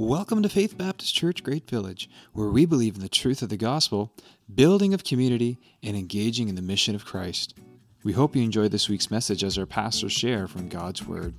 [0.00, 3.56] Welcome to Faith Baptist Church Great Village, where we believe in the truth of the
[3.56, 4.12] gospel,
[4.54, 7.58] building of community, and engaging in the mission of Christ.
[8.04, 11.34] We hope you enjoy this week's message as our pastors share from God's Word.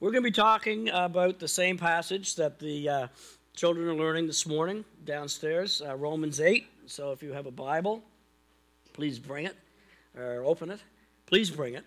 [0.00, 3.06] We're going to be talking about the same passage that the uh,
[3.54, 6.66] children are learning this morning downstairs, uh, Romans 8.
[6.86, 8.02] So if you have a Bible,
[8.92, 9.54] please bring it
[10.18, 10.80] or open it.
[11.26, 11.84] Please bring it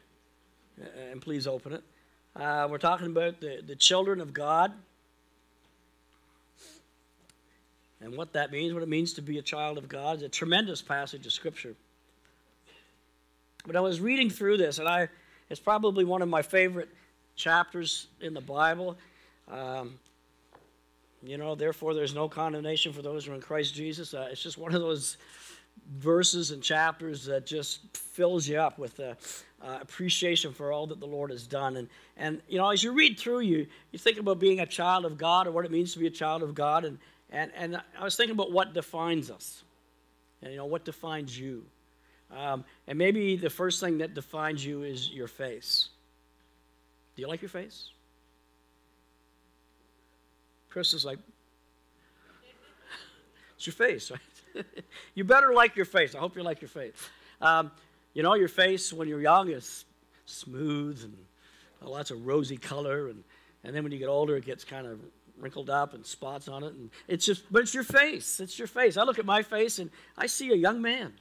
[1.12, 1.84] and please open it.
[2.36, 4.74] Uh, we're talking about the, the children of God
[8.02, 10.16] and what that means, what it means to be a child of God.
[10.16, 11.76] It's a tremendous passage of Scripture.
[13.66, 15.10] But I was reading through this, and I
[15.50, 16.90] it's probably one of my favorite
[17.36, 18.98] chapters in the Bible.
[19.50, 20.00] Um,
[21.24, 24.14] you know, therefore, there's no condemnation for those who are in Christ Jesus.
[24.14, 25.18] Uh, it's just one of those
[25.98, 29.16] verses and chapters that just fills you up with uh,
[29.62, 31.78] appreciation for all that the Lord has done.
[31.78, 35.06] And, and, you know, as you read through, you, you think about being a child
[35.06, 36.86] of God or what it means to be a child of God.
[36.86, 36.98] And,
[37.32, 39.64] and, and I was thinking about what defines us,
[40.42, 41.66] and, you know, what defines you.
[42.36, 45.90] Um, and maybe the first thing that defines you is your face.
[47.16, 47.92] Do you like your face?
[50.70, 51.20] Chris is like,
[53.56, 54.20] it's your face, right?
[55.16, 56.16] you better like your face.
[56.16, 56.94] I hope you like your face.
[57.42, 57.72] Um,
[58.14, 59.86] you know, your face when you're young is
[60.26, 61.16] smooth and
[61.82, 63.24] lots of rosy color, and,
[63.64, 65.00] and then when you get older, it gets kind of
[65.38, 66.74] wrinkled up and spots on it.
[66.74, 68.40] And it's just, but it's your face.
[68.40, 68.98] It's your face.
[68.98, 71.14] I look at my face and I see a young man.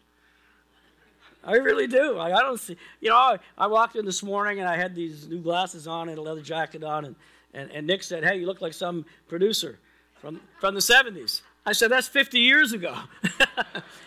[1.43, 2.17] I really do.
[2.17, 4.95] I, I don't see, you know, I, I, walked in this morning and I had
[4.95, 7.17] these new glasses on and a leather jacket on, and,
[7.53, 9.79] and, and Nick said, Hey, you look like some producer
[10.15, 11.43] from, from the 70s.
[11.67, 12.97] I said, That's 50 years ago.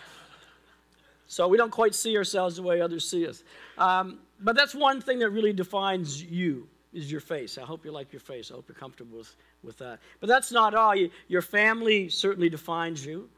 [1.26, 3.42] so we don't quite see ourselves the way others see us.
[3.76, 7.58] Um, but that's one thing that really defines you is your face.
[7.58, 8.50] I hope you like your face.
[8.50, 10.00] I hope you're comfortable with, with that.
[10.20, 10.94] But that's not all.
[10.94, 13.28] You, your family certainly defines you.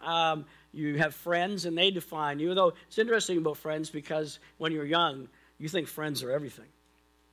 [0.00, 2.54] Um, you have friends and they define you.
[2.54, 6.66] Though it's interesting about friends because when you're young, you think friends are everything.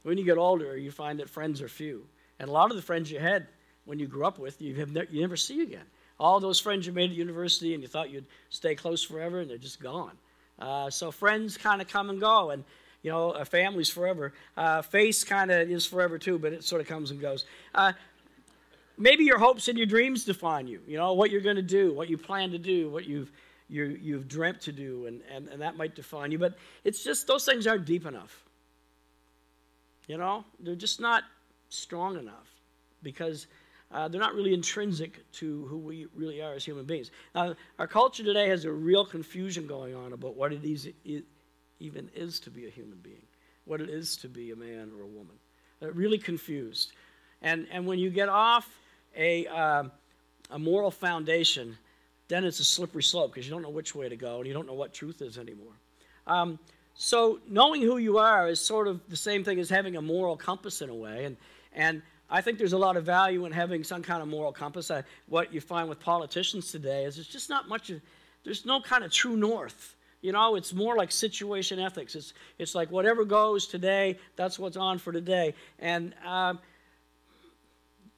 [0.04, 2.06] When you get older, you find that friends are few.
[2.40, 3.48] And a lot of the friends you had
[3.86, 5.86] when you grew up with, you, have ne- you never see again.
[6.20, 9.50] All those friends you made at university and you thought you'd stay close forever, and
[9.50, 10.18] they're just gone.
[10.60, 12.64] Uh, so friends kind of come and go, and
[13.04, 14.34] you know, a family's forever.
[14.56, 17.46] Uh, face kind of is forever too, but it sort of comes and goes.
[17.76, 17.94] Uh,
[18.98, 20.82] maybe your hopes and your dreams define you.
[20.88, 23.32] You know, what you're going to do, what you plan to do, what you've
[23.70, 26.40] you, have you have dreamt to do, and, and, and that might define you.
[26.40, 28.44] But it's just those things aren't deep enough.
[30.08, 31.24] You know, they're just not
[31.70, 32.48] strong enough
[33.04, 33.48] because
[33.92, 37.12] uh, they're not really intrinsic to who we really are as human beings.
[37.34, 41.24] Now, our culture today has a real confusion going on about what it, is, it
[41.80, 43.26] even is to be a human being,
[43.66, 45.36] what it is to be a man or a woman.
[45.80, 46.92] They're really confused.
[47.42, 48.68] And, and when you get off
[49.16, 49.84] a, uh,
[50.52, 51.78] a moral foundation,
[52.28, 54.54] then it's a slippery slope because you don't know which way to go and you
[54.54, 55.74] don't know what truth is anymore.
[56.26, 56.60] Um,
[56.96, 60.36] so knowing who you are is sort of the same thing as having a moral
[60.36, 61.26] compass in a way.
[61.26, 61.38] And,
[61.74, 64.92] and I think there's a lot of value in having some kind of moral compass.
[64.92, 67.92] I, what you find with politicians today is there's just not much,
[68.44, 69.96] there's no kind of true north.
[70.22, 72.16] You know, it's more like situation ethics.
[72.16, 75.54] It's, it's like whatever goes today, that's what's on for today.
[75.80, 76.60] And um,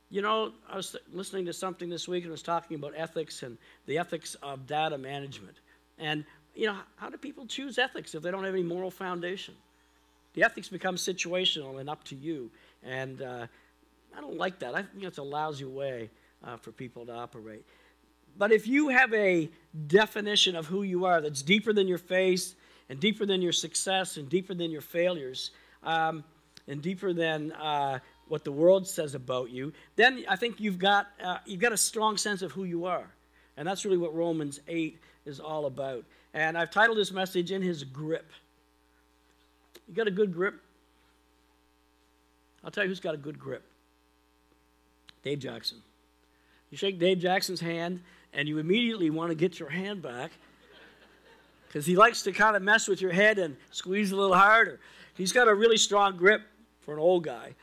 [0.10, 3.58] you know, I was listening to something this week and was talking about ethics and
[3.86, 5.58] the ethics of data management.
[6.00, 9.54] And, you know, how do people choose ethics if they don't have any moral foundation?
[10.34, 12.50] The ethics become situational and up to you.
[12.84, 13.48] And uh,
[14.16, 14.76] I don't like that.
[14.76, 16.10] I think it's a lousy way
[16.44, 17.66] uh, for people to operate.
[18.38, 19.50] But if you have a
[19.88, 22.56] definition of who you are that's deeper than your face
[22.90, 25.52] and deeper than your success and deeper than your failures
[25.84, 26.24] um,
[26.68, 31.08] and deeper than uh, what the world says about you, then I think you've got,
[31.24, 33.10] uh, you've got a strong sense of who you are.
[33.58, 36.06] And that's really what Romans 8 is all about.
[36.34, 38.32] And I've titled this message, In His Grip.
[39.88, 40.62] You got a good grip?
[42.64, 43.69] I'll tell you who's got a good grip
[45.24, 45.80] Dave Jackson.
[46.70, 48.02] You shake Dave Jackson's hand,
[48.34, 50.32] and you immediately want to get your hand back
[51.68, 54.80] because he likes to kind of mess with your head and squeeze a little harder.
[55.16, 56.42] He's got a really strong grip
[56.82, 57.56] for an old guy.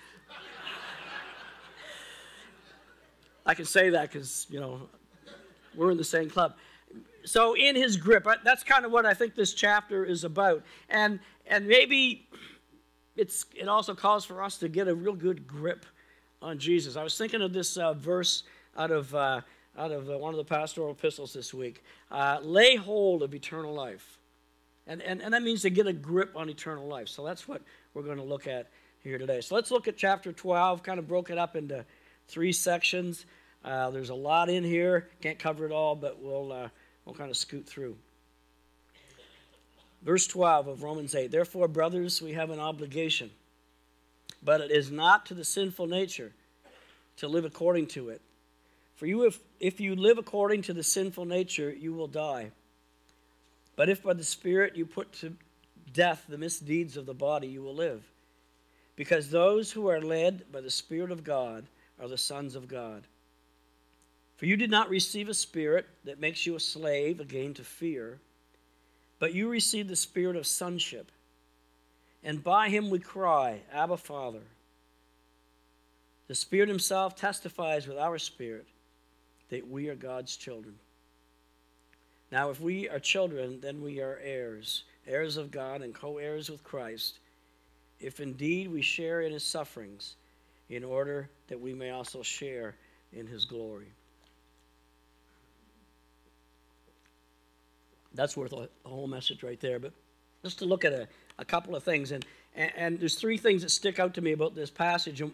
[3.44, 4.88] I can say that because, you know,
[5.76, 6.56] we're in the same club.
[7.24, 10.62] So, in his grip, that's kind of what I think this chapter is about.
[10.88, 12.28] And, and maybe
[13.16, 15.86] it's, it also calls for us to get a real good grip
[16.42, 16.96] on Jesus.
[16.96, 18.44] I was thinking of this uh, verse
[18.76, 19.40] out of, uh,
[19.76, 23.74] out of uh, one of the pastoral epistles this week uh, lay hold of eternal
[23.74, 24.18] life.
[24.86, 27.08] And, and, and that means to get a grip on eternal life.
[27.08, 27.62] So that's what
[27.94, 28.70] we're going to look at
[29.02, 29.40] here today.
[29.40, 31.84] So let's look at chapter 12, kind of broke it up into
[32.28, 33.26] three sections.
[33.64, 35.08] Uh, there's a lot in here.
[35.20, 36.68] Can't cover it all, but we'll, uh,
[37.04, 37.96] we'll kind of scoot through.
[40.02, 43.30] Verse 12 of Romans 8 Therefore, brothers, we have an obligation,
[44.46, 46.32] but it is not to the sinful nature
[47.16, 48.20] to live according to it.
[48.94, 52.52] For you, if, if you live according to the sinful nature, you will die.
[53.74, 55.34] But if by the Spirit you put to
[55.92, 58.04] death the misdeeds of the body, you will live.
[58.94, 61.66] Because those who are led by the Spirit of God
[62.00, 63.02] are the sons of God.
[64.36, 68.20] For you did not receive a spirit that makes you a slave again to fear,
[69.18, 71.10] but you received the spirit of sonship.
[72.22, 74.42] And by him we cry, Abba, Father.
[76.28, 78.66] The Spirit Himself testifies with our spirit
[79.48, 80.74] that we are God's children.
[82.32, 86.50] Now, if we are children, then we are heirs, heirs of God and co heirs
[86.50, 87.20] with Christ,
[88.00, 90.16] if indeed we share in His sufferings,
[90.68, 92.74] in order that we may also share
[93.12, 93.92] in His glory.
[98.14, 99.78] That's worth a, whole message right there.
[99.78, 99.92] But
[100.42, 101.06] just to look at a,
[101.38, 102.24] a couple of things, and,
[102.54, 105.20] and, and there's three things that stick out to me about this passage.
[105.20, 105.32] And,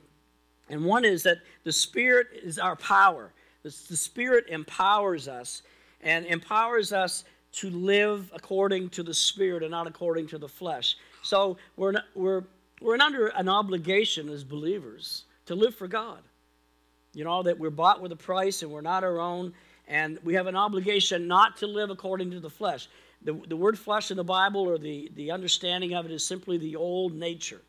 [0.69, 3.33] and one is that the Spirit is our power.
[3.63, 5.63] The, the Spirit empowers us
[6.01, 10.97] and empowers us to live according to the Spirit and not according to the flesh.
[11.23, 12.45] So we're, not, we're,
[12.81, 16.19] we're under an obligation as believers to live for God.
[17.15, 19.53] You know, that we're bought with a price and we're not our own,
[19.87, 22.89] and we have an obligation not to live according to the flesh.
[23.25, 26.59] The, the word flesh in the Bible, or the, the understanding of it, is simply
[26.59, 27.61] the old nature,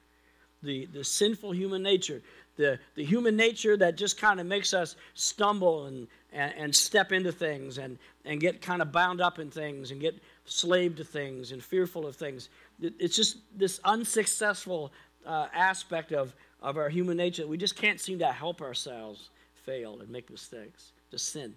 [0.64, 2.22] the, the sinful human nature,
[2.56, 7.12] the, the human nature that just kind of makes us stumble and, and, and step
[7.12, 10.16] into things and, and get kind of bound up in things and get
[10.46, 12.50] slave to things and fearful of things.
[12.82, 14.92] It's just this unsuccessful
[15.26, 19.30] uh, aspect of, of our human nature that we just can't seem to help ourselves
[19.66, 21.54] fail and make mistakes, to sin.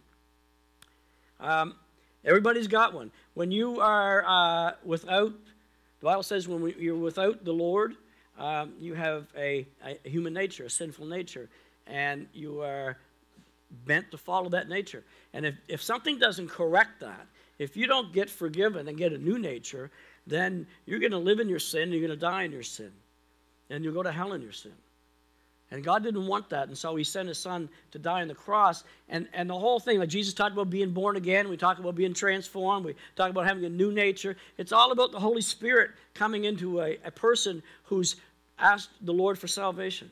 [1.41, 1.75] Um,
[2.27, 3.11] everybody's got one.
[3.35, 5.33] When you are uh, without,
[6.01, 7.95] the Bible says when we, you're without the Lord,
[8.39, 11.49] um, you have a, a human nature, a sinful nature,
[11.87, 12.99] and you are
[13.87, 15.05] bent to follow that nature.
[15.33, 17.27] And if, if something doesn't correct that,
[17.59, 19.91] if you don't get forgiven and get a new nature,
[20.27, 22.93] then you're going to live in your sin, you're going to die in your sin,
[23.71, 24.73] and you'll go to hell in your sin.
[25.71, 28.35] And God didn't want that, and so He sent His Son to die on the
[28.35, 28.85] cross.
[29.09, 31.97] And, and the whole thing, like Jesus talked about being born again, we talk about
[31.97, 34.37] being transformed, we talk about having a new nature.
[34.59, 38.17] It's all about the Holy Spirit coming into a, a person who's
[38.59, 40.09] asked the Lord for salvation.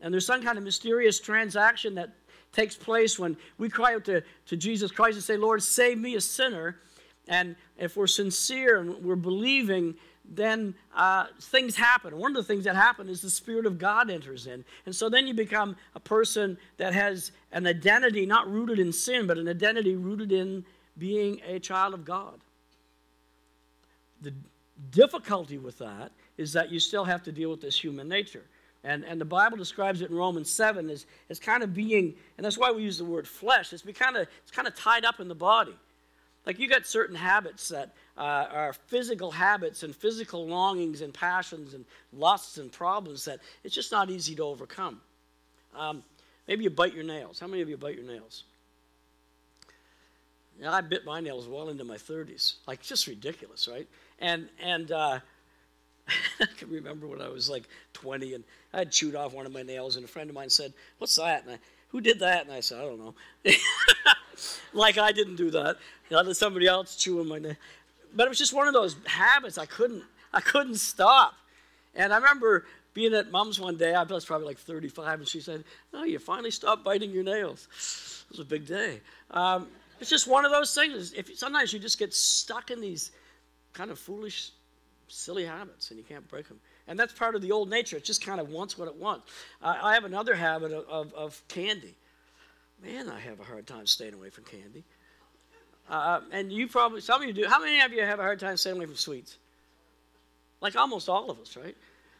[0.00, 2.10] And there's some kind of mysterious transaction that
[2.52, 6.14] takes place when we cry out to, to Jesus Christ and say, Lord, save me
[6.14, 6.76] a sinner.
[7.28, 12.16] And if we're sincere and we're believing, then uh, things happen.
[12.16, 14.64] One of the things that happen is the Spirit of God enters in.
[14.86, 19.26] And so then you become a person that has an identity not rooted in sin,
[19.26, 20.64] but an identity rooted in
[20.96, 22.40] being a child of God.
[24.20, 24.32] The
[24.90, 28.44] difficulty with that is that you still have to deal with this human nature.
[28.84, 32.44] And, and the Bible describes it in Romans 7 as, as kind of being, and
[32.44, 35.04] that's why we use the word flesh, it's, be kind of, it's kind of tied
[35.04, 35.74] up in the body.
[36.44, 41.74] Like you got certain habits that uh, are physical habits and physical longings and passions
[41.74, 45.00] and lusts and problems that it's just not easy to overcome.
[45.76, 46.02] Um,
[46.48, 47.38] maybe you bite your nails.
[47.38, 48.44] How many of you bite your nails?
[50.60, 52.54] Yeah, I bit my nails well into my 30s.
[52.66, 53.88] Like, just ridiculous, right?
[54.18, 55.18] And, and uh,
[56.40, 59.52] I can remember when I was like 20 and I had chewed off one of
[59.52, 61.44] my nails, and a friend of mine said, What's that?
[61.44, 61.58] And I,
[61.92, 62.46] Who did that?
[62.46, 63.14] And I said, I don't know.
[64.72, 65.76] like I didn't do that.
[66.10, 67.56] You know, somebody else chewing my nail.
[68.14, 71.34] But it was just one of those habits I couldn't, I couldn't stop.
[71.94, 75.40] And I remember being at mom's one day, I was probably like 35, and she
[75.40, 77.68] said, Oh, you finally stopped biting your nails.
[78.30, 79.00] It was a big day.
[79.30, 79.68] Um,
[80.00, 81.12] it's just one of those things.
[81.12, 83.12] If Sometimes you just get stuck in these
[83.72, 84.50] kind of foolish
[85.08, 86.58] silly habits and you can't break them.
[86.88, 87.96] And that's part of the old nature.
[87.96, 89.30] It just kind of wants what it wants.
[89.62, 91.94] Uh, I have another habit of, of, of, candy.
[92.82, 94.84] Man, I have a hard time staying away from candy.
[95.88, 97.46] Uh, and you probably, some of you do.
[97.48, 99.38] How many of you have a hard time staying away from sweets?
[100.60, 101.76] Like almost all of us, right?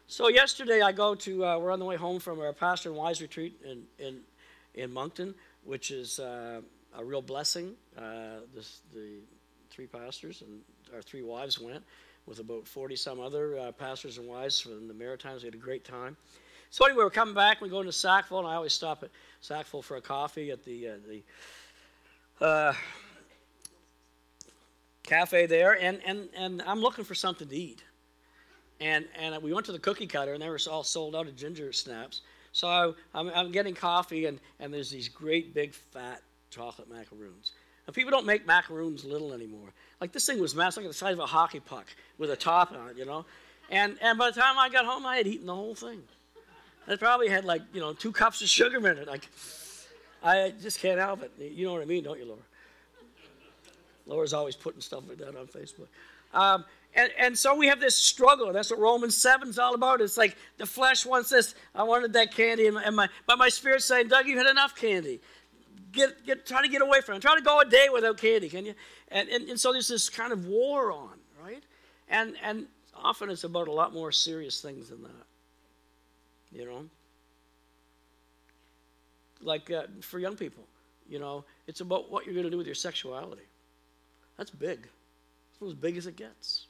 [0.07, 2.99] So yesterday I go to, uh, we're on the way home from our pastor and
[2.99, 4.21] wise retreat in, in,
[4.75, 6.61] in Moncton, which is uh,
[6.97, 7.75] a real blessing.
[7.97, 9.21] Uh, this, the
[9.71, 10.61] three pastors and
[10.95, 11.83] our three wives went
[12.27, 15.43] with about 40 some other uh, pastors and wives from the Maritimes.
[15.43, 16.17] We had a great time.
[16.71, 17.61] So anyway, we're coming back.
[17.61, 19.11] We go into Sackville, and I always stop at
[19.41, 21.23] Sackville for a coffee at the uh, the
[22.45, 22.73] uh,
[25.03, 27.83] cafe there, and, and, and I'm looking for something to eat.
[28.81, 31.37] And, and we went to the cookie cutter, and they were all sold out of
[31.37, 32.23] ginger snaps.
[32.53, 37.53] So I'm, I'm getting coffee, and, and there's these great big fat chocolate macaroons.
[37.87, 39.73] And people don't make macaroons little anymore.
[40.01, 41.87] Like this thing was massive, like the size of a hockey puck
[42.19, 43.25] with a top on it, you know.
[43.71, 46.03] And and by the time I got home, I had eaten the whole thing.
[46.89, 49.07] I probably had like you know two cups of sugar in it.
[49.07, 49.29] Like
[50.23, 51.33] I just can't help it.
[51.39, 52.41] You know what I mean, don't you, Laura?
[54.07, 55.89] Laura's always putting stuff like that on Facebook.
[56.35, 58.53] Um, and, and so we have this struggle.
[58.53, 60.01] That's what Romans 7 is all about.
[60.01, 61.55] It's like the flesh wants this.
[61.75, 64.47] I wanted that candy, and my, and my but my spirit's saying, Doug, you had
[64.47, 65.21] enough candy.
[65.93, 67.23] Get, get, try to get away from it.
[67.23, 68.75] Try to go a day without candy, can you?
[69.09, 71.63] And, and, and so there's this kind of war on, right?
[72.09, 75.11] And, and often it's about a lot more serious things than that.
[76.51, 76.85] You know?
[79.43, 80.65] Like uh, for young people,
[81.09, 83.43] you know, it's about what you're going to do with your sexuality.
[84.39, 84.89] That's big.
[85.53, 86.67] It's as big as it gets.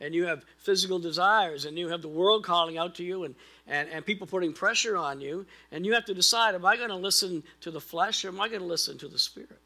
[0.00, 3.34] And you have physical desires, and you have the world calling out to you, and,
[3.66, 6.88] and, and people putting pressure on you, and you have to decide am I going
[6.88, 9.58] to listen to the flesh or am I going to listen to the spirit?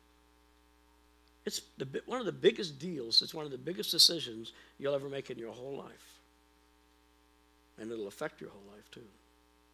[1.46, 5.08] It's the, one of the biggest deals, it's one of the biggest decisions you'll ever
[5.08, 6.18] make in your whole life.
[7.78, 9.02] And it'll affect your whole life too.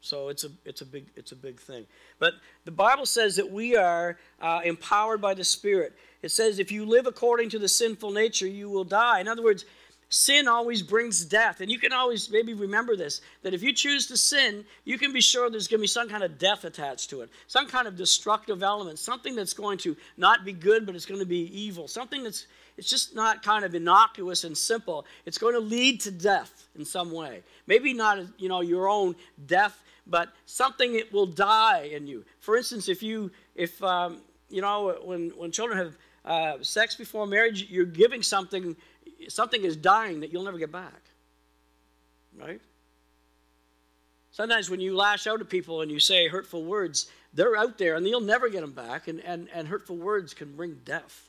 [0.01, 1.87] So it's a, it's a, big, it's a big thing.
[2.19, 5.93] But the Bible says that we are uh, empowered by the Spirit.
[6.23, 9.21] It says, if you live according to the sinful nature, you will die.
[9.21, 9.67] In other words,
[10.11, 11.63] sin always brings death.
[11.63, 15.13] And you can always maybe remember this that if you choose to sin, you can
[15.13, 17.89] be sure there's going to be some kind of death attached to it, some kind
[17.89, 21.47] of destructive element, something that's going to not be good, but it's going to be
[21.59, 25.05] evil, something that's it's just not kind of innocuous and simple.
[25.27, 27.43] It's going to lead to death in some way.
[27.67, 32.25] Maybe not, you know, your own death but something that will die in you.
[32.41, 34.19] For instance, if you, if, um,
[34.51, 38.77] you know, when, when children have uh, sex before marriage, you're giving something,
[39.29, 41.03] something is dying that you'll never get back.
[42.39, 42.61] Right?
[44.31, 47.97] Sometimes when you lash out at people and you say hurtful words, they're out there
[47.97, 49.09] and you'll never get them back.
[49.09, 51.29] And, and, and hurtful words can bring death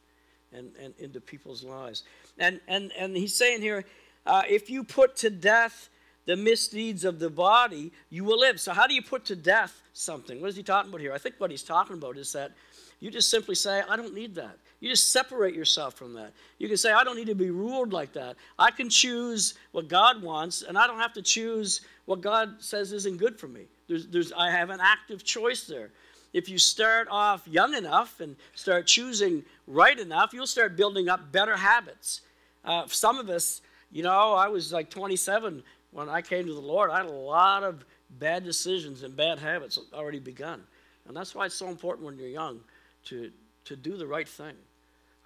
[0.53, 2.03] and, and into people's lives.
[2.37, 3.85] And, and, and he's saying here,
[4.25, 5.89] uh, if you put to death
[6.25, 8.59] the misdeeds of the body, you will live.
[8.59, 10.39] So, how do you put to death something?
[10.39, 11.13] What is he talking about here?
[11.13, 12.51] I think what he's talking about is that
[12.99, 14.57] you just simply say, I don't need that.
[14.81, 16.33] You just separate yourself from that.
[16.57, 18.35] You can say, I don't need to be ruled like that.
[18.57, 22.91] I can choose what God wants, and I don't have to choose what God says
[22.91, 23.67] isn't good for me.
[23.87, 25.91] There's, there's, I have an active choice there.
[26.33, 31.31] If you start off young enough and start choosing right enough, you'll start building up
[31.31, 32.21] better habits.
[32.65, 33.61] Uh, some of us,
[33.91, 35.61] you know, I was like 27
[35.91, 39.39] when I came to the Lord, I had a lot of bad decisions and bad
[39.39, 40.63] habits already begun.
[41.07, 42.61] And that's why it's so important when you're young
[43.05, 43.31] to,
[43.65, 44.55] to do the right thing.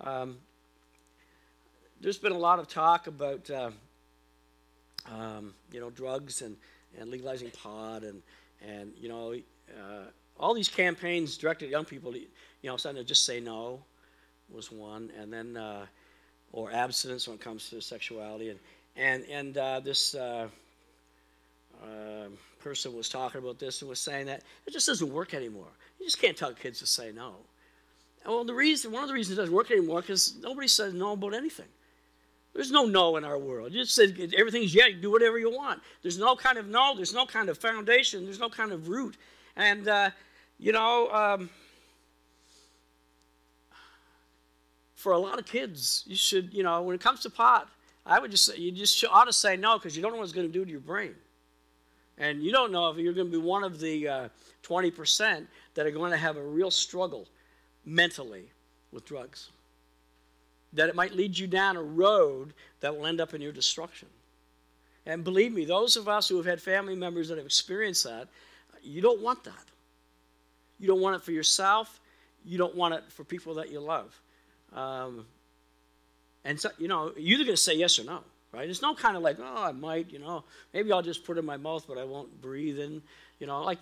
[0.05, 0.37] Um,
[1.99, 3.71] there's been a lot of talk about, uh,
[5.11, 6.55] um, you know, drugs and,
[6.99, 8.21] and legalizing pot and,
[8.67, 9.33] and you know,
[9.71, 10.03] uh,
[10.39, 12.27] all these campaigns directed at young people, to, you
[12.63, 13.83] know, something to just say no
[14.49, 15.11] was one.
[15.19, 15.85] And then, uh,
[16.51, 18.49] or abstinence when it comes to sexuality.
[18.49, 18.59] And,
[18.95, 20.47] and and uh, this uh,
[21.83, 22.27] uh,
[22.59, 25.67] person was talking about this and was saying that it just doesn't work anymore.
[25.99, 27.35] You just can't tell kids to say no.
[28.25, 31.13] Well, the reason, one of the reasons it doesn't work anymore because nobody says no
[31.13, 31.67] about anything.
[32.53, 33.73] There's no no in our world.
[33.73, 35.81] You just said everything's yeah, you do whatever you want.
[36.01, 39.17] There's no kind of no, there's no kind of foundation, there's no kind of root.
[39.57, 40.09] And, uh,
[40.57, 41.49] you know, um,
[44.95, 47.69] for a lot of kids, you should, you know, when it comes to pot,
[48.05, 50.23] I would just say, you just ought to say no because you don't know what
[50.23, 51.13] it's going to do to your brain.
[52.17, 54.29] And you don't know if you're going to be one of the uh,
[54.63, 57.27] 20% that are going to have a real struggle
[57.85, 58.49] mentally
[58.91, 59.49] with drugs.
[60.73, 64.09] That it might lead you down a road that will end up in your destruction.
[65.05, 68.27] And believe me, those of us who have had family members that have experienced that,
[68.81, 69.63] you don't want that.
[70.79, 71.99] You don't want it for yourself.
[72.43, 74.19] You don't want it for people that you love.
[74.73, 75.25] Um,
[76.43, 78.19] and so, you know, you're either going to say yes or no,
[78.51, 78.65] right?
[78.65, 81.39] There's no kind of like, oh, I might, you know, maybe I'll just put it
[81.39, 83.01] in my mouth, but I won't breathe in,
[83.39, 83.79] you know, like.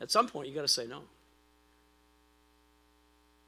[0.00, 1.02] At some point, you got to say no.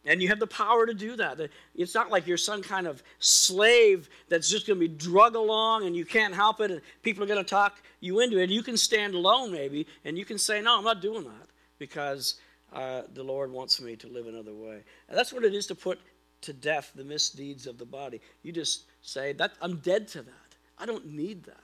[0.07, 1.39] And you have the power to do that.
[1.75, 5.87] It's not like you're some kind of slave that's just going to be drug along
[5.87, 8.49] and you can't help it and people are going to talk you into it.
[8.49, 12.37] You can stand alone, maybe, and you can say, No, I'm not doing that because
[12.73, 14.83] uh, the Lord wants me to live another way.
[15.09, 16.01] And that's what it is to put
[16.43, 18.21] to death the misdeeds of the body.
[18.43, 20.57] You just say, that, I'm dead to that.
[20.79, 21.61] I don't need that.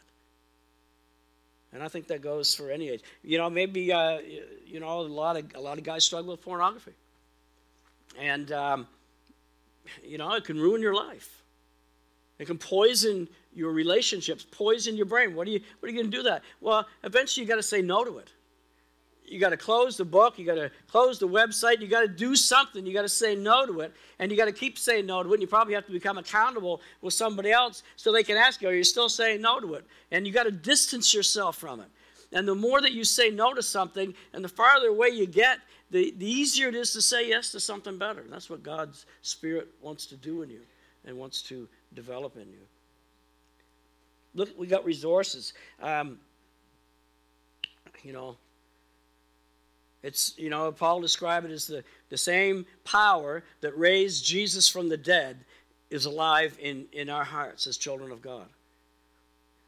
[1.76, 3.02] And I think that goes for any age.
[3.23, 4.21] You know, maybe uh,
[4.66, 6.95] you know a lot of a lot of guys struggle with pornography,
[8.18, 8.88] and um,
[10.02, 11.42] you know, it can ruin your life.
[12.38, 15.35] It can poison your relationships, poison your brain.
[15.35, 16.42] What are you, what are you going to do that?
[16.62, 18.30] Well, eventually you got to say no to it.
[19.28, 20.38] You got to close the book.
[20.38, 21.80] You got to close the website.
[21.80, 22.87] You got to do something.
[22.87, 25.30] You got to say no to it, and you got to keep saying no to
[25.30, 25.35] it.
[25.35, 28.68] And you probably have to become accountable with somebody else so they can ask you,
[28.68, 31.88] "Are you still saying no to it?" And you got to distance yourself from it.
[32.33, 35.61] And the more that you say no to something, and the farther away you get,
[35.90, 38.21] the, the easier it is to say yes to something better.
[38.21, 40.61] And that's what God's Spirit wants to do in you
[41.04, 42.61] and wants to develop in you.
[44.35, 45.52] Look, we got resources.
[45.80, 46.18] Um,
[48.02, 48.37] you know,
[50.07, 54.89] it's, you know, Paul described it as the, the same power that raised Jesus from
[54.89, 55.39] the dead
[55.91, 58.47] is alive in, in our hearts as children of God.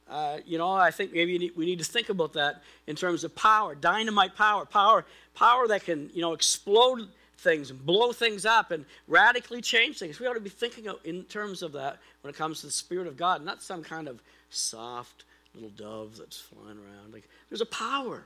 [0.08, 3.34] Uh, you know, I think maybe we need to think about that in terms of
[3.34, 5.04] power, dynamite power, power,
[5.34, 10.18] power that can, you know, explode things and blow things up and radically change things.
[10.18, 13.06] We ought to be thinking in terms of that when it comes to the Spirit
[13.06, 17.12] of God, not some kind of soft little dove that's flying around.
[17.12, 18.24] Like there's a power,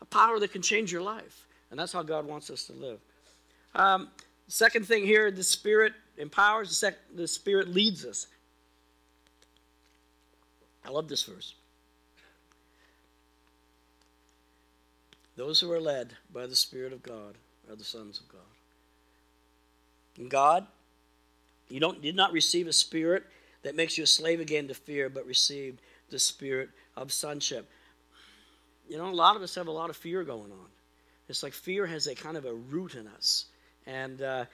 [0.00, 3.00] a power that can change your life, and that's how God wants us to live.
[3.74, 4.08] Um,
[4.46, 6.68] second thing here, the Spirit empowers.
[6.68, 8.26] The, sec- the Spirit leads us.
[10.84, 11.54] I love this verse.
[15.36, 17.36] Those who are led by the Spirit of God
[17.70, 18.40] are the sons of God.
[20.18, 20.66] And God,
[21.68, 23.24] you don't did not receive a spirit
[23.62, 27.70] that makes you a slave again to fear, but received the spirit of sonship.
[28.88, 30.66] You know, a lot of us have a lot of fear going on.
[31.28, 33.46] It's like fear has a kind of a root in us.
[33.86, 34.44] And uh,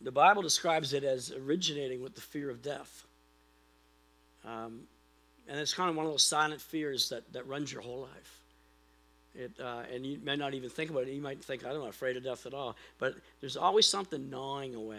[0.00, 3.06] the Bible describes it as originating with the fear of death.
[4.44, 4.82] Um,
[5.48, 8.40] and it's kind of one of those silent fears that, that runs your whole life.
[9.34, 11.12] It, uh, and you may not even think about it.
[11.12, 12.76] You might think, I'm not afraid of death at all.
[12.98, 14.98] But there's always something gnawing away.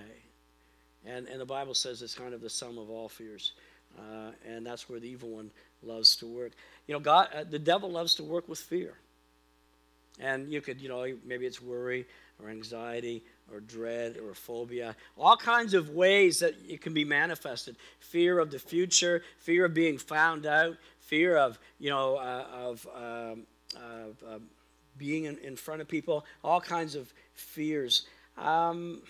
[1.05, 3.53] And, and the Bible says it's kind of the sum of all fears.
[3.98, 5.51] Uh, and that's where the evil one
[5.83, 6.51] loves to work.
[6.88, 8.93] You know, God, uh, the devil loves to work with fear.
[10.19, 12.06] And you could, you know, maybe it's worry
[12.41, 17.75] or anxiety or dread or phobia, all kinds of ways that it can be manifested.
[17.99, 22.88] Fear of the future, fear of being found out, fear of, you know, uh, of,
[22.95, 23.43] um,
[23.75, 24.39] uh, uh,
[24.97, 28.06] being in, in, front of people, all kinds of fears.
[28.38, 29.01] Um,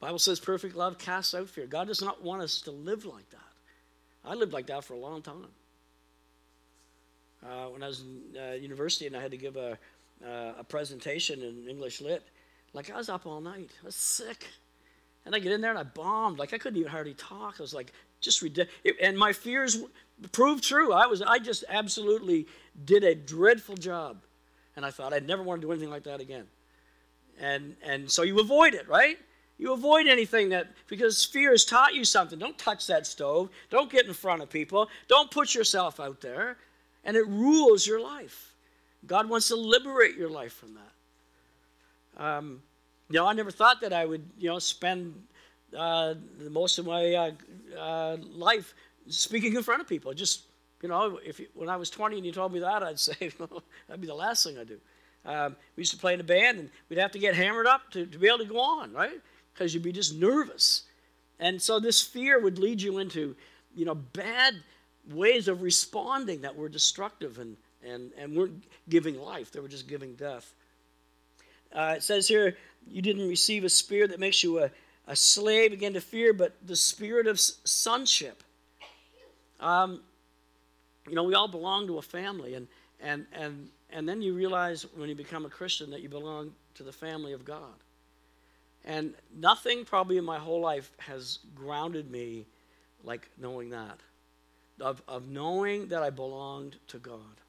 [0.00, 1.66] Bible says perfect love casts out fear.
[1.66, 3.49] God does not want us to live like that.
[4.24, 5.46] I lived like that for a long time.
[7.44, 9.78] Uh, when I was in uh, university and I had to give a,
[10.24, 12.22] uh, a presentation in English Lit,
[12.74, 13.70] like I was up all night.
[13.82, 14.46] I was sick.
[15.24, 16.38] And I get in there and I bombed.
[16.38, 17.56] Like I couldn't even hardly talk.
[17.58, 18.74] I was like, just ridiculous.
[19.00, 19.82] And my fears
[20.32, 20.92] proved true.
[20.92, 22.46] I was, I just absolutely
[22.84, 24.22] did a dreadful job.
[24.76, 26.46] And I thought I'd never want to do anything like that again.
[27.40, 29.18] And, and so you avoid it, right?
[29.60, 32.38] You avoid anything that, because fear has taught you something.
[32.38, 33.50] Don't touch that stove.
[33.68, 34.88] Don't get in front of people.
[35.06, 36.56] Don't put yourself out there.
[37.04, 38.54] And it rules your life.
[39.06, 42.24] God wants to liberate your life from that.
[42.24, 42.62] Um,
[43.10, 45.14] you know, I never thought that I would, you know, spend
[45.76, 46.14] uh,
[46.48, 47.32] most of my uh,
[47.78, 48.74] uh, life
[49.08, 50.14] speaking in front of people.
[50.14, 50.44] Just,
[50.80, 53.30] you know, if you, when I was 20 and you told me that, I'd say
[53.88, 54.78] that'd be the last thing I do.
[55.26, 57.90] Um, we used to play in a band, and we'd have to get hammered up
[57.90, 59.20] to, to be able to go on, right?
[59.52, 60.84] Because you'd be just nervous.
[61.38, 63.34] And so this fear would lead you into,
[63.74, 64.54] you know, bad
[65.10, 69.50] ways of responding that were destructive and, and, and weren't giving life.
[69.50, 70.54] They were just giving death.
[71.72, 74.70] Uh, it says here, you didn't receive a spirit that makes you a,
[75.06, 78.42] a slave again to fear, but the spirit of sonship.
[79.60, 80.00] Um,
[81.08, 82.66] you know, we all belong to a family, and,
[83.00, 86.82] and, and, and then you realize when you become a Christian that you belong to
[86.82, 87.74] the family of God.
[88.84, 92.46] And nothing probably in my whole life has grounded me
[93.04, 93.98] like knowing that.
[94.80, 97.40] Of, of knowing that I belonged to God.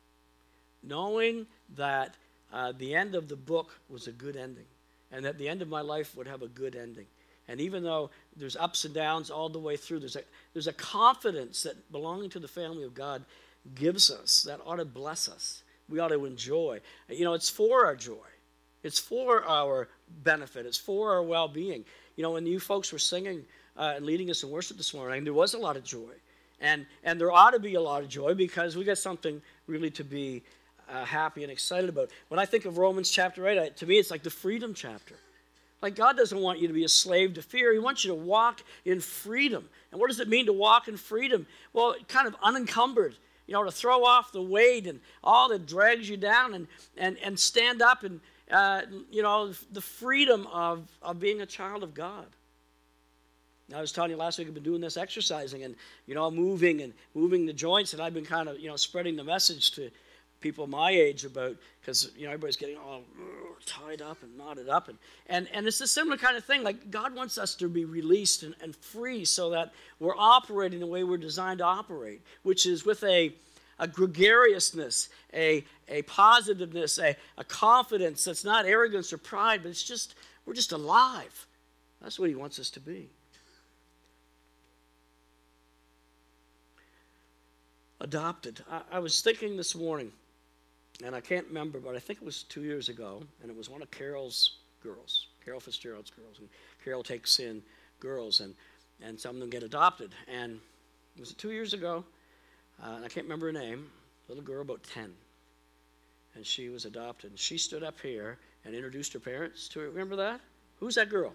[0.84, 2.16] Knowing that
[2.52, 4.66] uh, the end of the book was a good ending,
[5.12, 7.06] and that the end of my life would have a good ending.
[7.48, 10.74] And even though there's ups and downs all the way through, there's a, there's a
[10.74, 13.24] confidence that belonging to the family of God
[13.76, 15.64] gives us that ought to bless us.
[15.90, 16.82] We ought to enjoy.
[17.10, 18.28] You know, it's for our joy,
[18.84, 19.90] it's for our
[20.24, 21.86] benefit, it's for our well being.
[22.16, 23.46] You know, when you folks were singing
[23.78, 26.12] uh, and leading us in worship this morning, there was a lot of joy.
[26.60, 29.90] And, and there ought to be a lot of joy because we got something really
[29.92, 30.44] to be
[30.90, 32.10] uh, happy and excited about.
[32.28, 35.16] When I think of Romans chapter 8, I, to me it's like the freedom chapter.
[35.82, 37.74] Like God doesn't want you to be a slave to fear.
[37.74, 39.68] He wants you to walk in freedom.
[39.92, 41.48] And what does it mean to walk in freedom?
[41.74, 43.16] Well, kind of unencumbered.
[43.48, 47.18] You know, to throw off the weight and all that drags you down and, and,
[47.18, 51.94] and stand up and, uh, you know, the freedom of, of being a child of
[51.94, 52.26] God.
[53.74, 56.82] I was telling you last week I've been doing this exercising and you know moving
[56.82, 59.90] and moving the joints and I've been kind of you know spreading the message to
[60.42, 63.04] people my age about because you know everybody's getting all
[63.66, 66.90] tied up and knotted up and, and and it's a similar kind of thing like
[66.90, 71.04] god wants us to be released and, and free so that we're operating the way
[71.04, 73.32] we're designed to operate which is with a
[73.82, 79.84] a gregariousness, a, a positiveness, a, a confidence that's not arrogance or pride, but it's
[79.84, 80.14] just,
[80.46, 81.48] we're just alive.
[82.00, 83.10] That's what he wants us to be.
[88.00, 88.64] Adopted.
[88.72, 90.12] I, I was thinking this morning,
[91.04, 93.68] and I can't remember, but I think it was two years ago, and it was
[93.68, 96.38] one of Carol's girls, Carol Fitzgerald's girls.
[96.38, 96.48] And
[96.84, 97.64] Carol takes in
[98.00, 98.54] girls, and,
[99.02, 100.12] and some of them get adopted.
[100.32, 100.60] And
[101.20, 102.06] was it two years ago?
[102.84, 103.88] Uh, and I can't remember her name,
[104.28, 105.14] little girl about 10.
[106.36, 107.32] And she was adopted.
[107.32, 109.90] And she stood up here and introduced her parents to her.
[109.90, 110.40] Remember that?
[110.80, 111.34] Who's that girl?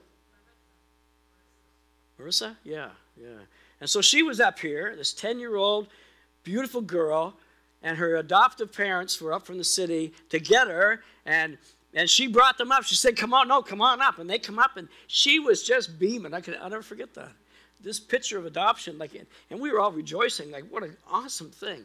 [2.18, 2.56] Marissa?
[2.64, 2.88] Yeah,
[3.20, 3.38] yeah.
[3.80, 5.88] And so she was up here, this 10 year old,
[6.42, 7.34] beautiful girl,
[7.82, 11.02] and her adoptive parents were up from the city to get her.
[11.24, 11.58] And
[11.94, 12.84] and she brought them up.
[12.84, 14.18] She said, Come on, no, come on up.
[14.18, 16.34] And they come up, and she was just beaming.
[16.34, 17.32] I could, I'll never forget that
[17.82, 19.12] this picture of adoption, like,
[19.50, 21.82] and we were all rejoicing, like, what an awesome thing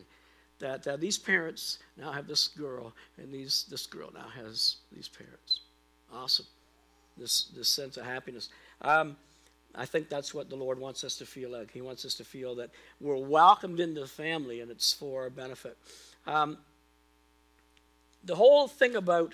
[0.59, 5.07] that uh, these parents now have this girl, and these this girl now has these
[5.07, 5.61] parents.
[6.13, 6.45] Awesome,
[7.17, 8.49] this this sense of happiness.
[8.81, 9.17] Um,
[9.73, 11.71] I think that's what the Lord wants us to feel like.
[11.71, 15.29] He wants us to feel that we're welcomed into the family, and it's for our
[15.29, 15.77] benefit.
[16.27, 16.57] Um,
[18.23, 19.33] the whole thing about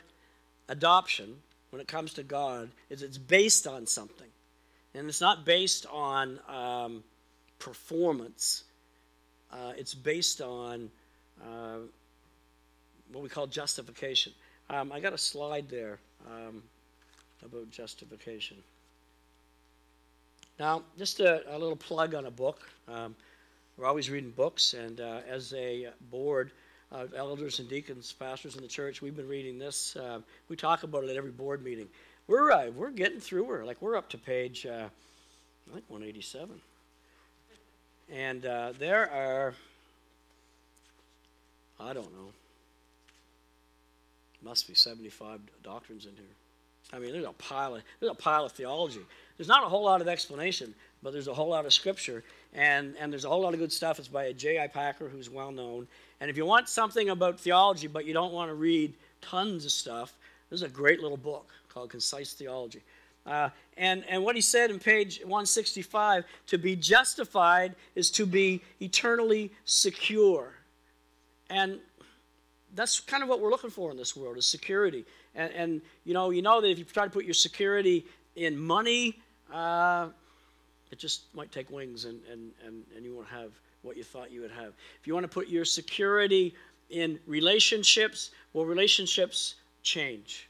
[0.69, 1.37] adoption,
[1.71, 4.27] when it comes to God, is it's based on something.
[4.97, 7.03] And it's not based on um,
[7.59, 8.63] performance,
[9.51, 10.89] uh, it's based on
[11.39, 11.77] uh,
[13.11, 14.33] what we call justification.
[14.71, 16.63] Um, I got a slide there um,
[17.45, 18.57] about justification.
[20.59, 22.67] Now, just a, a, little plug on a book.
[22.87, 23.15] Um,
[23.77, 26.49] we're always reading books, and uh, as a board,
[26.91, 29.95] of elders and deacons, pastors in the church, we've been reading this.
[29.95, 31.87] Uh, we talk about it at every board meeting
[32.27, 33.65] we're uh, we're getting through her.
[33.65, 34.89] Like we're up to page, uh,
[35.69, 36.59] I think 187,
[38.11, 39.53] and uh, there are,
[41.79, 42.31] I don't know,
[44.43, 46.25] must be 75 doctrines in here.
[46.93, 49.01] I mean, there's a pile of there's a pile of theology.
[49.37, 52.95] There's not a whole lot of explanation, but there's a whole lot of scripture, and
[52.99, 53.99] and there's a whole lot of good stuff.
[53.99, 54.67] It's by a J.I.
[54.67, 55.87] Packer, who's well known.
[56.19, 59.71] And if you want something about theology, but you don't want to read tons of
[59.71, 60.13] stuff,
[60.49, 62.81] this is a great little book called Concise Theology.
[63.23, 68.63] Uh, and, and what he said in page 165 to be justified is to be
[68.81, 70.53] eternally secure.
[71.51, 71.79] And
[72.73, 75.05] that's kind of what we're looking for in this world is security.
[75.35, 78.57] And, and you know, you know that if you try to put your security in
[78.57, 79.19] money,
[79.53, 80.07] uh,
[80.91, 83.51] it just might take wings and, and, and, and you won't have
[83.83, 84.73] what you thought you would have.
[84.99, 86.55] If you want to put your security
[86.89, 90.46] in relationships, well, relationships change.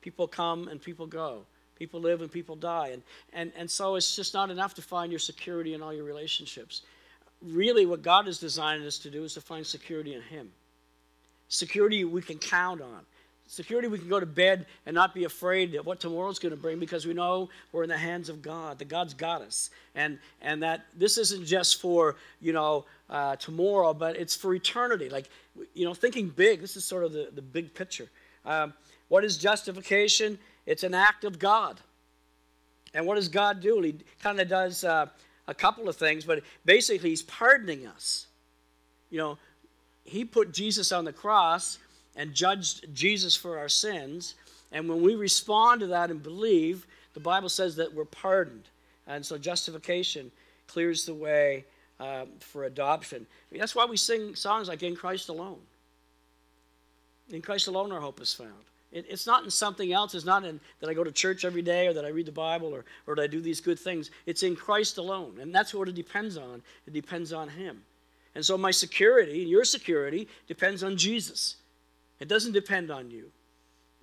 [0.00, 1.42] People come and people go.
[1.76, 2.88] People live and people die.
[2.88, 6.04] And, and, and so it's just not enough to find your security in all your
[6.04, 6.82] relationships.
[7.42, 10.50] Really, what God has designed us to do is to find security in Him.
[11.48, 13.00] Security we can count on.
[13.46, 16.60] Security we can go to bed and not be afraid of what tomorrow's going to
[16.60, 19.70] bring because we know we're in the hands of God, that God's got us.
[19.96, 25.08] And, and that this isn't just for, you know, uh, tomorrow, but it's for eternity.
[25.08, 25.28] Like,
[25.74, 28.08] you know, thinking big, this is sort of the, the big picture.
[28.44, 28.72] Um,
[29.10, 30.38] what is justification?
[30.66, 31.80] It's an act of God.
[32.94, 33.80] And what does God do?
[33.82, 35.06] He kind of does uh,
[35.48, 38.28] a couple of things, but basically, He's pardoning us.
[39.10, 39.38] You know,
[40.04, 41.78] He put Jesus on the cross
[42.14, 44.36] and judged Jesus for our sins.
[44.70, 48.68] And when we respond to that and believe, the Bible says that we're pardoned.
[49.08, 50.30] And so justification
[50.68, 51.64] clears the way
[51.98, 53.26] um, for adoption.
[53.28, 55.58] I mean, that's why we sing songs like In Christ Alone.
[57.30, 58.69] In Christ alone, our hope is found.
[58.92, 60.14] It, it's not in something else.
[60.14, 62.32] It's not in that I go to church every day or that I read the
[62.32, 64.10] Bible or, or that I do these good things.
[64.26, 65.38] It's in Christ alone.
[65.40, 66.62] And that's what it depends on.
[66.86, 67.82] It depends on Him.
[68.34, 71.56] And so my security, your security, depends on Jesus.
[72.20, 73.30] It doesn't depend on you.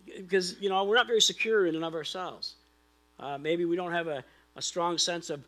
[0.05, 2.55] Because, you know, we're not very secure in and of ourselves.
[3.19, 4.23] Uh, maybe we don't have a,
[4.55, 5.43] a strong sense of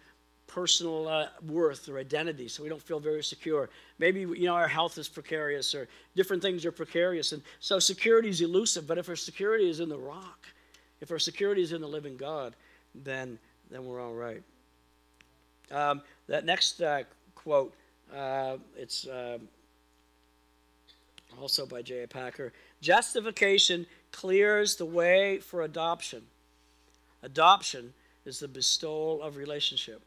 [0.49, 3.69] personal uh, worth or identity, so we don't feel very secure.
[3.99, 8.27] Maybe you know our health is precarious, or different things are precarious, and so security
[8.29, 8.85] is elusive.
[8.85, 10.47] But if our security is in the rock,
[10.99, 12.55] if our security is in the living God,
[12.93, 14.43] then then we're all right.
[15.71, 17.03] Um, that next uh,
[17.35, 17.73] quote,
[18.13, 19.47] uh, it's um,
[21.39, 22.07] also by J.I.
[22.07, 22.51] Packer.
[22.81, 26.23] Justification clears the way for adoption.
[27.21, 27.93] Adoption
[28.25, 30.01] is the bestowal of relationship.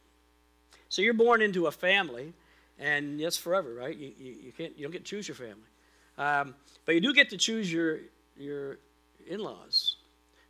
[0.92, 2.34] So you're born into a family,
[2.78, 3.96] and that's forever, right?
[3.96, 5.64] You, you, you can't you don't get to choose your family,
[6.18, 8.00] um, but you do get to choose your
[8.36, 8.76] your
[9.26, 9.96] in-laws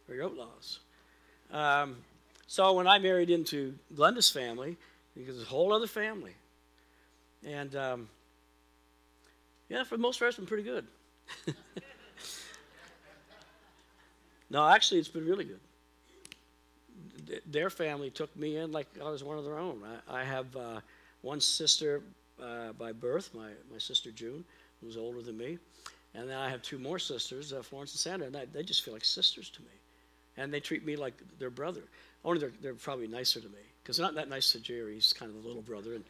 [0.09, 0.81] or your outlaws.
[1.53, 1.99] Um,
[2.49, 4.77] so when I married into Glenda's family,
[5.17, 6.35] because it's a whole other family,
[7.47, 8.09] and um,
[9.69, 10.85] yeah, for the most part, it's been pretty good.
[14.51, 15.61] no, actually, it's been really good.
[17.47, 19.83] Their family took me in like I was one of their own.
[20.09, 20.81] I, I have uh,
[21.23, 22.03] one sister
[22.43, 24.45] uh, by birth, my, my sister June,
[24.81, 25.59] who's older than me.
[26.15, 28.83] And then I have two more sisters, uh, Florence and Sandra, and I, they just
[28.83, 29.69] feel like sisters to me.
[30.37, 31.83] And they treat me like their brother.
[32.25, 34.95] Only they're, they're probably nicer to me, because they're not that nice to Jerry.
[34.95, 35.95] He's kind of the little brother.
[35.95, 36.05] And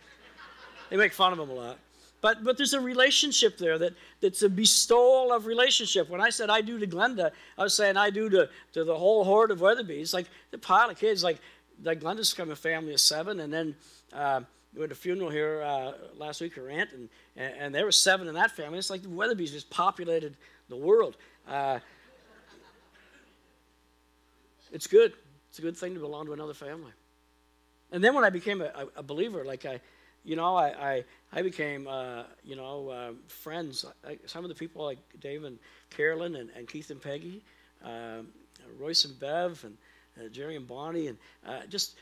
[0.90, 1.78] they make fun of him a lot.
[2.22, 6.08] But, but there's a relationship there that, that's a bestowal of relationship.
[6.08, 8.96] When I said I do to Glenda, I was saying I do to, to the
[8.96, 10.14] whole horde of Weatherbees.
[10.14, 11.38] Like the pile of kids, like,
[11.82, 13.74] like Glenda's from a family of seven, and then
[14.12, 14.40] uh,
[14.72, 17.92] we had a funeral here uh, last week, her aunt, and, and, and, there were
[17.92, 18.78] seven in that family.
[18.78, 20.36] It's like the Weatherbees just populated
[20.68, 21.16] the world.
[21.48, 21.80] Uh,
[24.70, 25.12] it's good.
[25.50, 26.92] It's a good thing to belong to another family.
[27.90, 29.80] And then when I became a, a believer, like I,
[30.24, 33.84] you know, I, I, I became, uh, you know, uh, friends.
[34.06, 35.58] I, some of the people like Dave and
[35.90, 37.42] Carolyn and, and Keith and Peggy,
[37.84, 38.28] um,
[38.78, 39.76] Royce and Bev and
[40.18, 41.96] uh, Jerry and Bonnie, and uh, just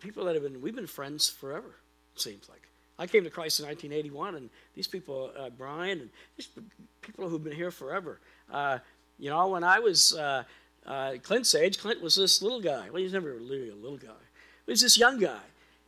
[0.00, 1.76] people that have been, we've been friends forever,
[2.14, 2.62] it seems like.
[2.98, 6.48] I came to Christ in 1981, and these people, uh, Brian, and these
[7.00, 8.20] people who've been here forever.
[9.18, 10.16] You know, when I was
[11.22, 12.90] Clint's age, Clint was this little guy.
[12.90, 14.08] Well, he's never really a little guy.
[14.66, 15.40] He was this young guy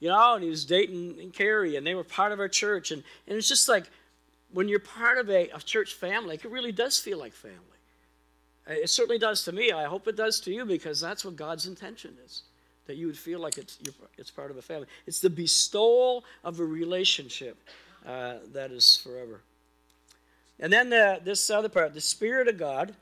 [0.04, 2.90] you know, and he was dating and Carrie, and they were part of our church.
[2.90, 3.84] And, and it's just like
[4.52, 7.58] when you're part of a, a church family, it really does feel like family.
[8.66, 9.72] It certainly does to me.
[9.72, 12.42] I hope it does to you because that's what God's intention is
[12.86, 13.78] that you would feel like it's,
[14.18, 14.88] it's part of a family.
[15.06, 17.56] It's the bestowal of a relationship
[18.06, 19.40] uh, that is forever.
[20.60, 22.94] And then the, this other part the Spirit of God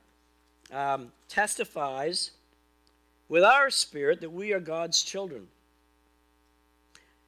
[0.72, 2.30] um, testifies
[3.28, 5.48] with our spirit that we are God's children.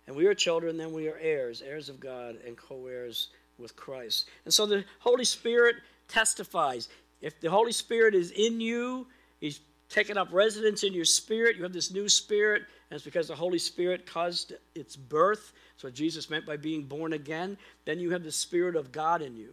[0.07, 3.75] And we are children, then we are heirs, heirs of God, and co heirs with
[3.77, 4.29] Christ.
[4.45, 5.77] And so the Holy Spirit
[6.09, 6.89] testifies.
[7.21, 9.07] If the Holy Spirit is in you,
[9.41, 11.57] He's taken up residence in your spirit.
[11.57, 15.53] You have this new spirit, and it's because the Holy Spirit caused its birth.
[15.75, 17.57] That's what Jesus meant by being born again.
[17.85, 19.53] Then you have the Spirit of God in you.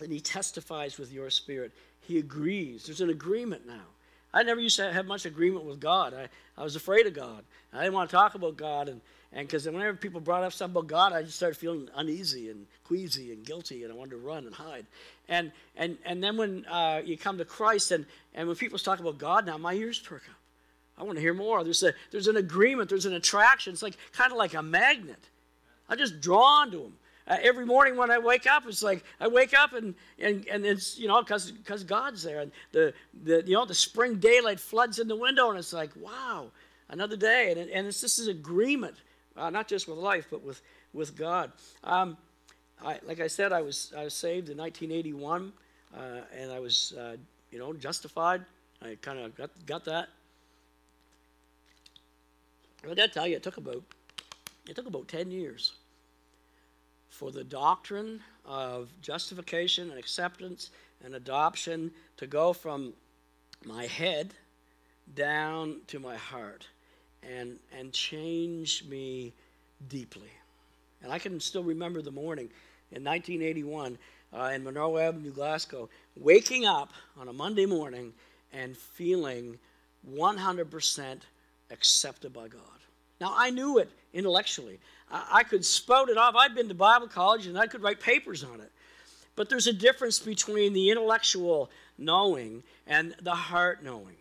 [0.00, 1.72] And He testifies with your spirit.
[2.00, 2.86] He agrees.
[2.86, 3.86] There's an agreement now.
[4.36, 6.12] I never used to have much agreement with God.
[6.12, 6.28] I,
[6.60, 7.42] I was afraid of God.
[7.72, 8.90] I didn't want to talk about God.
[8.90, 9.00] And
[9.32, 13.32] because whenever people brought up something about God, I just started feeling uneasy and queasy
[13.32, 14.84] and guilty, and I wanted to run and hide.
[15.30, 19.00] And, and, and then when uh, you come to Christ, and, and when people talk
[19.00, 20.36] about God now, my ears perk up.
[20.98, 21.64] I want to hear more.
[21.64, 23.72] There's, a, there's an agreement, there's an attraction.
[23.72, 25.30] It's like kind of like a magnet.
[25.88, 26.92] I'm just drawn to Him.
[27.28, 30.64] Uh, every morning when I wake up, it's like I wake up and and, and
[30.64, 34.60] it's you know because because God's there and the the you know the spring daylight
[34.60, 36.46] floods in the window and it's like wow
[36.88, 38.96] another day and and it's this is agreement
[39.36, 40.62] uh, not just with life but with
[40.92, 41.52] with God.
[41.82, 42.16] Um,
[42.82, 45.52] I, like I said, I was I was saved in 1981
[45.96, 46.00] uh,
[46.36, 47.16] and I was uh,
[47.50, 48.44] you know justified.
[48.82, 50.08] I kind of got got that.
[52.84, 53.82] I got to tell you, it took about
[54.68, 55.72] it took about 10 years
[57.08, 60.70] for the doctrine of justification and acceptance
[61.04, 62.92] and adoption to go from
[63.64, 64.34] my head
[65.14, 66.66] down to my heart
[67.22, 69.32] and, and change me
[69.88, 70.30] deeply.
[71.02, 72.48] And I can still remember the morning
[72.90, 73.98] in 1981
[74.32, 78.12] uh, in Monroe Avenue, Glasgow, waking up on a Monday morning
[78.52, 79.58] and feeling
[80.12, 81.20] 100%
[81.70, 82.60] accepted by God.
[83.20, 84.78] Now, I knew it intellectually.
[85.10, 86.34] I could spout it off.
[86.34, 88.72] I'd been to Bible college and I could write papers on it.
[89.36, 94.16] But there's a difference between the intellectual knowing and the heart knowing.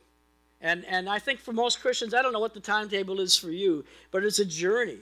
[0.62, 3.50] And, and I think for most Christians, I don't know what the timetable is for
[3.50, 5.00] you, but it's a journey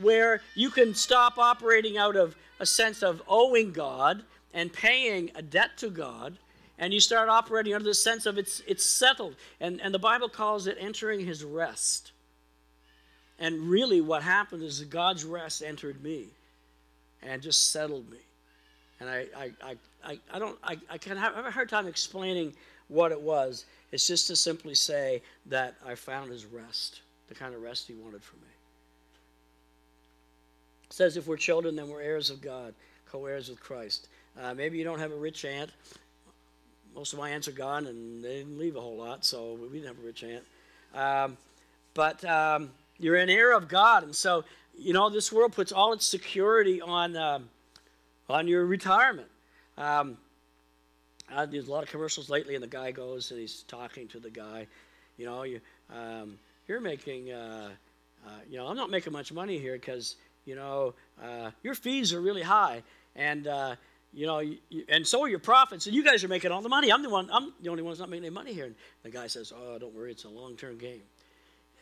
[0.00, 5.42] where you can stop operating out of a sense of owing God and paying a
[5.42, 6.38] debt to God,
[6.78, 9.36] and you start operating under the sense of it's, it's settled.
[9.60, 12.12] And, and the Bible calls it entering his rest.
[13.38, 16.28] And really, what happened is that God's rest entered me
[17.22, 18.18] and just settled me.
[19.00, 22.54] And I, I, I, I, don't, I, I can have, have a hard time explaining
[22.88, 23.66] what it was.
[23.90, 27.94] It's just to simply say that I found his rest, the kind of rest he
[27.94, 28.42] wanted for me.
[30.88, 32.72] It says, if we're children, then we're heirs of God,
[33.10, 34.08] co heirs with Christ.
[34.40, 35.70] Uh, maybe you don't have a rich aunt.
[36.94, 39.80] Most of my aunts are gone, and they didn't leave a whole lot, so we
[39.80, 40.44] didn't have a rich aunt.
[40.94, 41.36] Um,
[41.94, 42.24] but.
[42.24, 44.04] Um, You're an heir of God.
[44.04, 44.44] And so,
[44.76, 47.48] you know, this world puts all its security on, um,
[48.28, 49.28] on your retirement.
[49.76, 50.16] Um,
[51.32, 54.20] uh, there's a lot of commercials lately, and the guy goes and he's talking to
[54.20, 54.66] the guy.
[55.16, 55.60] You know, you,
[55.94, 57.70] um, you're making, uh,
[58.26, 62.12] uh, you know, I'm not making much money here because, you know, uh, your fees
[62.12, 62.82] are really high.
[63.16, 63.76] And, uh,
[64.12, 66.68] you know, you, and so are your profits, and you guys are making all the
[66.68, 66.92] money.
[66.92, 67.28] I'm the one.
[67.32, 68.66] I'm the only one who's not making any money here.
[68.66, 71.02] And the guy says, "Oh, don't worry, it's a long-term game."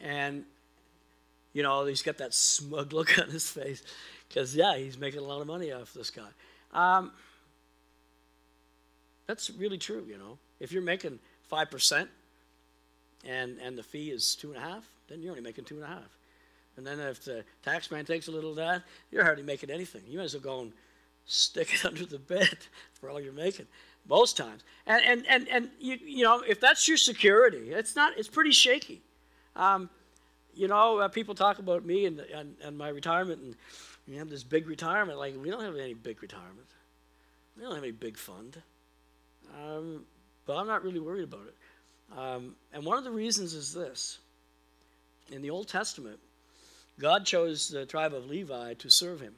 [0.00, 0.44] And
[1.52, 3.82] you know, he's got that smug look on his face
[4.28, 6.28] because yeah, he's making a lot of money off this guy.
[6.72, 7.12] Um,
[9.26, 10.04] that's really true.
[10.08, 12.08] You know, if you're making five percent
[13.24, 15.84] and and the fee is two and a half, then you're only making two and
[15.84, 16.18] a half.
[16.76, 20.02] And then if the tax man takes a little of that, you're hardly making anything.
[20.08, 20.72] You might as well go and
[21.26, 22.56] stick it under the bed
[22.94, 23.66] for all you're making
[24.08, 24.62] most times.
[24.86, 28.16] And and and, and you you know if that's your security, it's not.
[28.16, 29.02] It's pretty shaky.
[29.54, 29.90] Um,
[30.54, 33.56] you know, uh, people talk about me and, and and my retirement, and
[34.06, 35.18] you have this big retirement.
[35.18, 36.68] Like we don't have any big retirement.
[37.56, 38.60] We don't have any big fund.
[39.54, 40.04] Um,
[40.46, 42.18] but I'm not really worried about it.
[42.18, 44.18] Um, and one of the reasons is this:
[45.30, 46.18] in the Old Testament,
[46.98, 49.34] God chose the tribe of Levi to serve Him.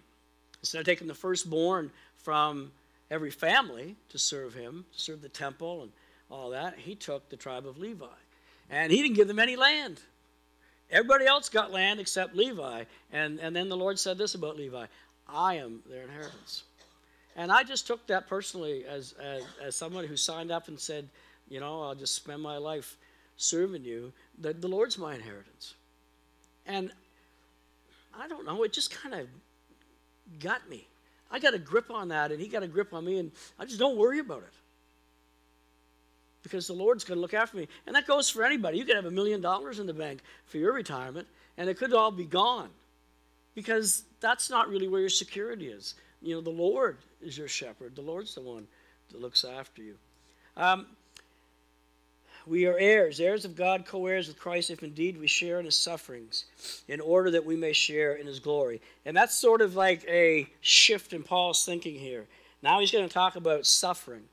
[0.61, 2.73] Instead of taking the firstborn from
[3.11, 5.93] every family to serve him, to serve the temple and
[6.31, 8.07] all that, he took the tribe of Levi.
[8.71, 10.01] And he didn't give them any land.
[10.91, 12.85] Everybody else got land except Levi.
[13.13, 14.87] And, and then the Lord said this about Levi
[15.29, 16.65] I am their inheritance.
[17.37, 21.09] And I just took that personally as, as, as someone who signed up and said,
[21.49, 22.97] you know, I'll just spend my life
[23.37, 24.13] serving you.
[24.39, 25.75] The, the Lord's my inheritance.
[26.67, 26.93] And
[28.17, 29.27] I don't know, it just kind of
[30.39, 30.87] got me.
[31.31, 33.65] I got a grip on that, and he got a grip on me, and I
[33.65, 34.53] just don't worry about it.
[36.45, 37.67] Because the Lord's going to look after me.
[37.87, 38.79] And that goes for anybody.
[38.79, 41.27] You could have a million dollars in the bank for your retirement,
[41.59, 42.69] and it could all be gone.
[43.57, 45.95] Because that's not really where your security is.
[46.23, 48.67] You know, the Lord is your shepherd, the Lord's the one
[49.11, 49.97] that looks after you.
[50.57, 50.87] Um,
[52.47, 55.65] we are heirs, heirs of God, co heirs with Christ, if indeed we share in
[55.65, 56.45] his sufferings,
[56.89, 58.83] in order that we may share in his glory.
[59.07, 62.27] And that's sort of like a shift in Paul's thinking here.
[62.63, 64.25] Now he's going to talk about suffering.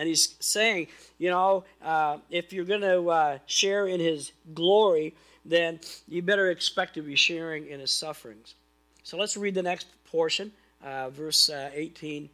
[0.00, 0.86] And he's saying,
[1.18, 6.50] you know, uh, if you're going to uh, share in his glory, then you better
[6.50, 8.54] expect to be sharing in his sufferings.
[9.02, 12.30] So let's read the next portion, uh, verse uh, 18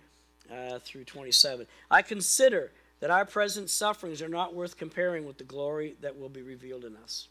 [0.49, 1.67] uh, through 27.
[1.91, 6.29] I consider that our present sufferings are not worth comparing with the glory that will
[6.29, 7.27] be revealed in us.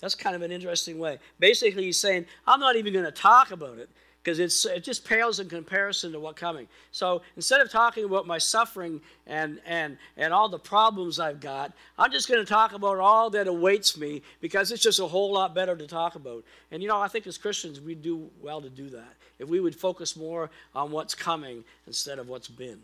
[0.00, 1.20] That's kind of an interesting way.
[1.38, 3.88] Basically, he's saying, I'm not even going to talk about it
[4.26, 6.66] because it just pales in comparison to what's coming.
[6.90, 11.72] So instead of talking about my suffering and, and, and all the problems I've got,
[11.96, 15.32] I'm just going to talk about all that awaits me because it's just a whole
[15.32, 16.42] lot better to talk about.
[16.72, 19.14] And you know, I think as Christians, we do well to do that.
[19.38, 22.80] If we would focus more on what's coming instead of what's been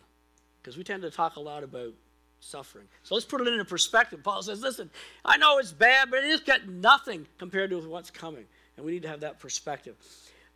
[0.62, 1.92] because we tend to talk a lot about
[2.38, 2.87] suffering.
[3.02, 4.22] So let's put it into perspective.
[4.22, 4.90] Paul says, listen,
[5.24, 8.44] I know it's bad, but it has got nothing compared to what's coming.
[8.76, 9.96] And we need to have that perspective.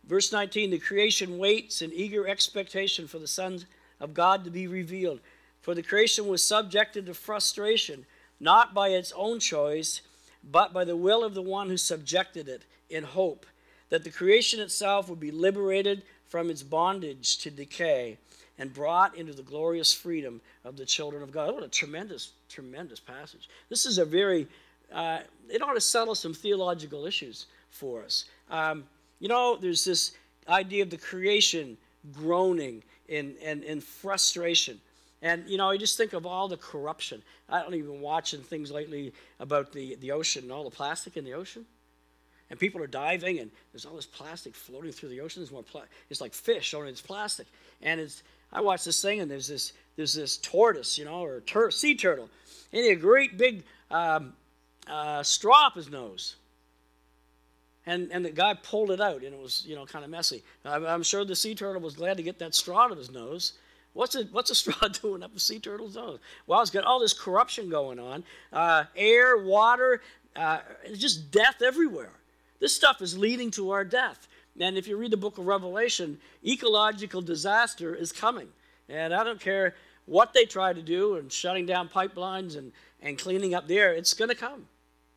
[0.07, 3.65] Verse 19 the creation waits in eager expectation for the sons
[3.99, 5.19] of God to be revealed.
[5.61, 8.05] For the creation was subjected to frustration,
[8.39, 10.01] not by its own choice,
[10.43, 13.45] but by the will of the one who subjected it, in hope
[13.89, 18.17] that the creation itself would be liberated from its bondage to decay
[18.57, 21.53] and brought into the glorious freedom of the children of God.
[21.53, 23.49] What a tremendous, tremendous passage.
[23.69, 24.47] This is a very,
[24.91, 28.25] uh, it ought to settle some theological issues for us.
[28.49, 28.85] Um,
[29.19, 30.11] you know, there's this
[30.47, 31.77] idea of the creation
[32.13, 34.79] groaning in, in, in frustration.
[35.21, 37.23] And, you know, you just think of all the corruption.
[37.49, 41.25] I don't even watching things lately about the, the ocean and all the plastic in
[41.25, 41.65] the ocean.
[42.49, 45.41] And people are diving, and there's all this plastic floating through the ocean.
[45.41, 47.47] There's more pla- it's like fish, only it's plastic.
[47.81, 51.41] And it's I watched this thing, and there's this there's this tortoise, you know, or
[51.41, 52.29] tur- sea turtle,
[52.71, 54.31] and he had a great big um,
[54.87, 56.37] uh, straw up his nose.
[57.87, 60.43] And, and the guy pulled it out, and it was you know kind of messy.
[60.65, 63.09] I'm, I'm sure the sea turtle was glad to get that straw out of his
[63.09, 63.53] nose.
[63.93, 66.19] What's a, what's a straw doing up a sea turtle's nose?
[66.45, 68.23] Well, it's got all this corruption going on
[68.53, 70.01] uh, air, water,
[70.35, 70.59] uh,
[70.95, 72.11] just death everywhere.
[72.59, 74.27] This stuff is leading to our death.
[74.59, 78.49] And if you read the book of Revelation, ecological disaster is coming.
[78.89, 79.75] And I don't care
[80.05, 82.71] what they try to do and shutting down pipelines and,
[83.01, 84.67] and cleaning up the air, it's going to come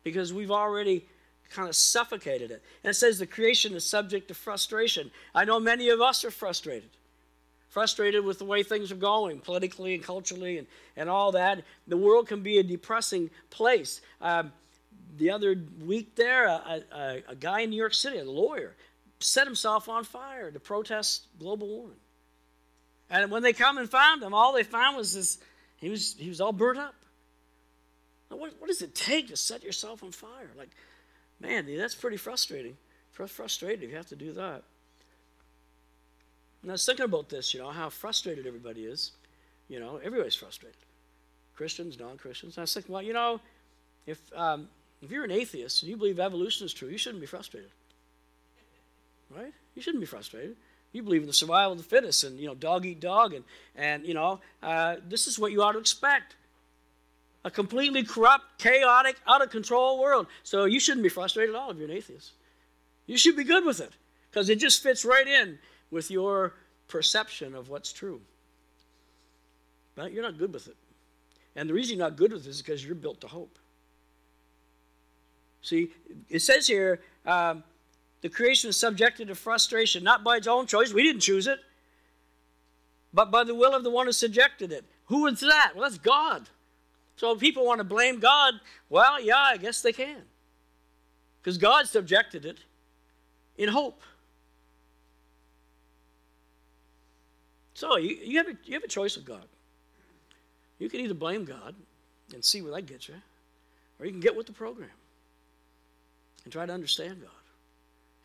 [0.03, 1.05] because we've already
[1.53, 2.63] kind of suffocated it.
[2.83, 5.11] And it says the creation is subject to frustration.
[5.35, 6.89] I know many of us are frustrated.
[7.69, 11.63] Frustrated with the way things are going politically and culturally and, and all that.
[11.87, 14.01] The world can be a depressing place.
[14.21, 14.51] Um,
[15.17, 18.75] the other week there, a, a, a guy in New York City, a lawyer,
[19.19, 21.97] set himself on fire to protest global warming.
[23.09, 25.37] And when they come and found him, all they found was this,
[25.77, 26.95] he was, he was all burnt up.
[28.29, 30.49] What, what does it take to set yourself on fire?
[30.57, 30.69] Like,
[31.41, 32.77] man, that's pretty frustrating.
[33.11, 34.63] Frustrated if you have to do that.
[36.61, 39.11] And I was thinking about this, you know, how frustrated everybody is.
[39.67, 40.77] You know, everybody's frustrated.
[41.55, 42.57] Christians, non-Christians.
[42.57, 43.39] And I was thinking, well, you know,
[44.07, 44.69] if um,
[45.01, 47.71] if you're an atheist and you believe evolution is true, you shouldn't be frustrated.
[49.35, 49.53] Right?
[49.75, 50.55] You shouldn't be frustrated.
[50.91, 53.33] You believe in the survival of the fittest and, you know, dog eat dog.
[53.33, 56.35] And, and you know, uh, this is what you ought to expect.
[57.43, 60.27] A completely corrupt, chaotic, out of control world.
[60.43, 62.33] So you shouldn't be frustrated at all if you're an atheist.
[63.07, 63.91] You should be good with it
[64.29, 65.57] because it just fits right in
[65.89, 66.53] with your
[66.87, 68.21] perception of what's true.
[69.95, 70.75] But you're not good with it.
[71.55, 73.57] And the reason you're not good with it is because you're built to hope.
[75.61, 75.91] See,
[76.29, 77.63] it says here um,
[78.21, 80.93] the creation is subjected to frustration, not by its own choice.
[80.93, 81.59] We didn't choose it,
[83.13, 84.85] but by the will of the one who subjected it.
[85.05, 85.73] Who is that?
[85.75, 86.49] Well, that's God.
[87.21, 88.55] So people want to blame God,
[88.89, 90.23] well, yeah, I guess they can.
[91.39, 92.57] Because God subjected it
[93.59, 94.01] in hope.
[97.75, 99.45] So you, you, have a, you have a choice with God.
[100.79, 101.75] You can either blame God
[102.33, 103.13] and see where that gets you,
[103.99, 104.89] or you can get with the program
[106.43, 107.29] and try to understand God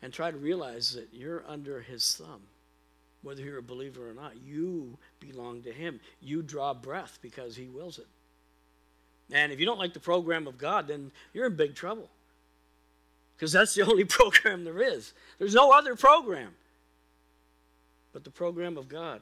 [0.01, 2.41] and try to realize that you're under His thumb,
[3.21, 4.41] whether you're a believer or not.
[4.43, 5.99] You belong to Him.
[6.19, 8.07] You draw breath because He wills it.
[9.31, 12.09] And if you don't like the program of God, then you're in big trouble
[13.35, 15.13] because that's the only program there is.
[15.39, 16.53] There's no other program
[18.17, 19.21] but the program of God.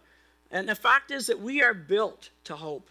[0.52, 2.90] And the fact is that we are built to hope.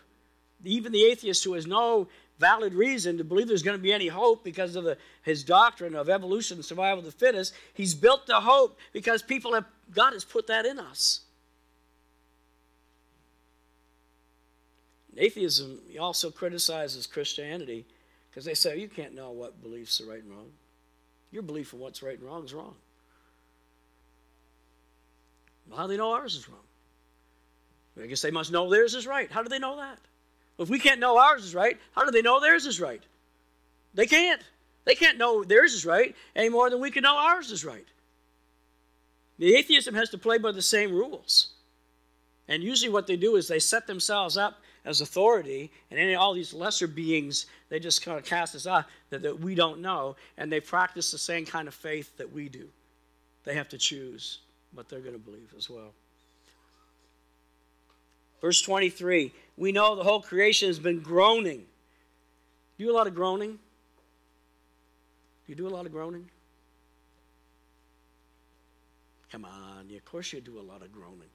[0.63, 2.09] Even the atheist who has no
[2.39, 5.95] valid reason to believe there's going to be any hope because of the, his doctrine
[5.95, 7.55] of evolution and survival of the fittest.
[7.73, 11.21] He's built the hope because people have, God has put that in us.
[15.17, 17.85] Atheism also criticizes Christianity
[18.31, 20.51] because they say you can't know what beliefs are right and wrong.
[21.31, 22.75] Your belief in what's right and wrong is wrong.
[25.69, 26.59] Well, how do they know ours is wrong?
[28.03, 29.31] I guess they must know theirs is right.
[29.31, 29.99] How do they know that?
[30.59, 33.03] If we can't know ours is right, how do they know theirs is right?
[33.95, 34.43] They can't.
[34.85, 37.87] They can't know theirs is right any more than we can know ours is right.
[39.39, 41.51] The atheism has to play by the same rules.
[42.47, 46.35] And usually what they do is they set themselves up as authority, and any all
[46.35, 50.17] these lesser beings, they just kind of cast us off that, that we don't know,
[50.37, 52.69] and they practice the same kind of faith that we do.
[53.45, 54.41] They have to choose
[54.73, 55.93] what they're going to believe as well.
[58.41, 61.65] Verse 23 we know the whole creation has been groaning.
[62.77, 63.53] Do you do a lot of groaning?
[63.53, 66.29] Do you do a lot of groaning?
[69.31, 71.29] Come on, of course you do a lot of groaning.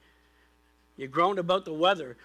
[0.98, 2.18] You groaned about the weather,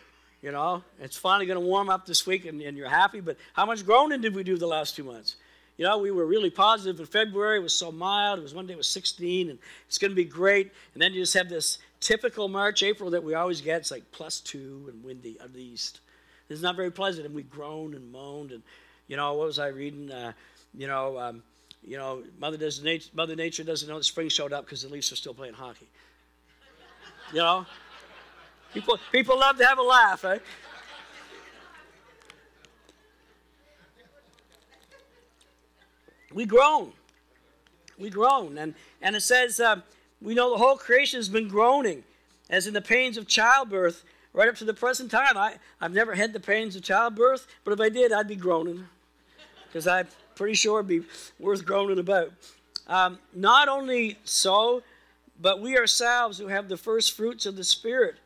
[0.45, 0.85] you know.
[1.01, 3.85] It's finally going to warm up this week and, and you're happy, but how much
[3.87, 5.37] groaning did we do the last two months?
[5.79, 7.57] You know, we were really positive in February.
[7.57, 8.39] It was so mild.
[8.39, 10.71] It was one day it was 16, and it's going to be great.
[10.93, 13.81] And then you just have this typical March, April that we always get.
[13.81, 16.01] It's like plus two and windy at least.
[16.51, 18.53] It's not very pleasant, and we groaned and moaned.
[18.53, 18.63] And
[19.09, 20.13] you know, what was I reading?
[20.13, 20.33] Uh,
[20.77, 21.43] you know, um,
[21.83, 24.89] you know, Mother, does nature, Mother Nature doesn't know the spring showed up because the
[24.89, 25.89] Leafs are still playing hockey.
[27.33, 27.67] You know,
[28.75, 30.43] people people love to have a laugh, right?
[36.35, 36.93] We groan.
[37.97, 38.59] We groan.
[38.59, 39.77] And, and it says, uh,
[40.21, 42.03] we know the whole creation has been groaning,
[42.51, 45.37] as in the pains of childbirth, right up to the present time.
[45.37, 48.85] I, I've never had the pains of childbirth, but if I did, I'd be groaning,
[49.69, 51.03] because I'm pretty sure it'd be
[51.39, 52.33] worth groaning about.
[52.89, 54.83] Um, not only so,
[55.41, 58.17] but we ourselves who have the first fruits of the Spirit,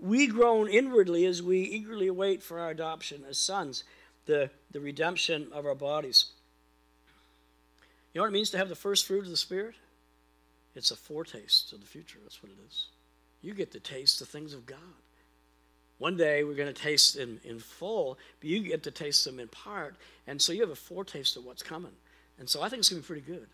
[0.00, 3.84] we groan inwardly as we eagerly await for our adoption as sons,
[4.26, 6.26] the, the redemption of our bodies.
[8.12, 9.74] You know what it means to have the first fruit of the Spirit?
[10.74, 12.18] It's a foretaste of the future.
[12.22, 12.86] That's what it is.
[13.42, 14.78] You get to taste the things of God.
[15.98, 19.38] One day we're going to taste in, in full, but you get to taste them
[19.38, 19.96] in part.
[20.26, 21.92] And so you have a foretaste of what's coming.
[22.38, 23.46] And so I think it's going to be pretty good.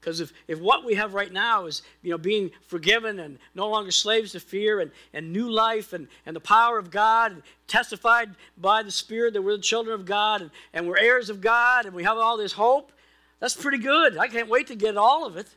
[0.00, 3.68] Because if, if what we have right now is you know, being forgiven and no
[3.68, 7.42] longer slaves to fear and, and new life and, and the power of God, and
[7.66, 11.40] testified by the Spirit that we're the children of God and, and we're heirs of
[11.40, 12.92] God and we have all this hope,
[13.40, 14.16] that's pretty good.
[14.16, 15.48] I can't wait to get all of it.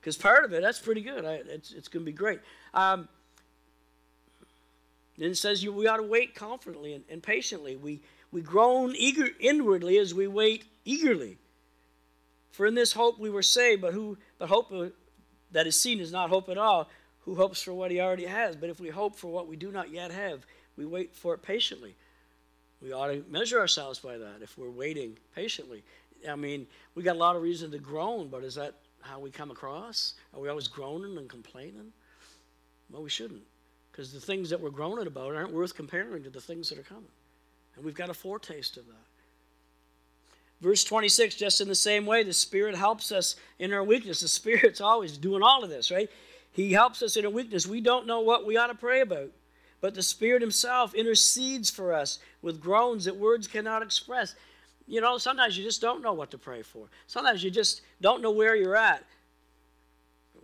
[0.00, 1.26] Because part of it, that's pretty good.
[1.26, 2.40] I, it's it's going to be great.
[2.72, 3.06] Um,
[5.18, 7.76] then it says you, we ought to wait confidently and, and patiently.
[7.76, 8.00] We,
[8.32, 11.36] we groan eager inwardly as we wait eagerly.
[12.50, 14.72] For in this hope we were saved, but who but hope
[15.52, 16.88] that is seen is not hope at all.
[17.24, 18.56] Who hopes for what he already has?
[18.56, 20.46] But if we hope for what we do not yet have,
[20.76, 21.94] we wait for it patiently.
[22.80, 25.82] We ought to measure ourselves by that if we're waiting patiently.
[26.28, 29.30] I mean, we got a lot of reason to groan, but is that how we
[29.30, 30.14] come across?
[30.34, 31.92] Are we always groaning and complaining?
[32.90, 33.42] Well, we shouldn't,
[33.92, 36.82] because the things that we're groaning about aren't worth comparing to the things that are
[36.82, 37.12] coming.
[37.76, 39.06] And we've got a foretaste of that.
[40.60, 44.20] Verse 26, just in the same way, the Spirit helps us in our weakness.
[44.20, 46.10] The Spirit's always doing all of this, right?
[46.52, 47.66] He helps us in our weakness.
[47.66, 49.30] We don't know what we ought to pray about,
[49.80, 54.34] but the Spirit Himself intercedes for us with groans that words cannot express.
[54.86, 56.88] You know, sometimes you just don't know what to pray for.
[57.06, 59.04] Sometimes you just don't know where you're at.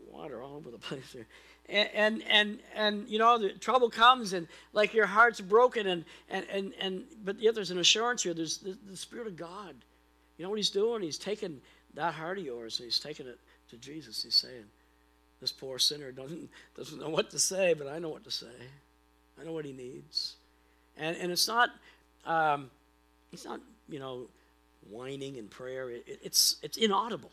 [0.09, 1.27] Water all over the place here.
[1.69, 6.05] And, and and and you know the trouble comes and like your heart's broken and
[6.31, 9.75] and and, and but yet there's an assurance here there's the, the spirit of god
[10.37, 11.03] you know what he's doing?
[11.03, 11.61] He's taking
[11.95, 13.39] that heart of yours and he's taking it
[13.71, 14.23] to jesus.
[14.23, 14.65] He's saying
[15.41, 18.47] this poor sinner doesn't doesn't know what to say but i know what to say.
[19.41, 20.37] I know what he needs.
[20.97, 21.71] And and it's not
[22.25, 22.71] um,
[23.33, 24.29] it's not you know
[24.89, 25.91] whining in prayer.
[25.91, 27.31] It, it, it's it's inaudible.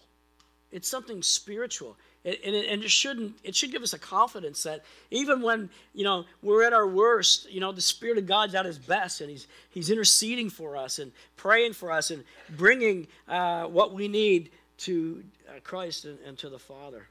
[0.71, 1.95] It's something spiritual,
[2.25, 3.35] and it, and it shouldn't.
[3.43, 7.51] It should give us a confidence that even when you know we're at our worst,
[7.51, 10.99] you know the Spirit of God's at His best, and He's He's interceding for us
[10.99, 16.37] and praying for us and bringing uh, what we need to uh, Christ and, and
[16.37, 17.07] to the Father.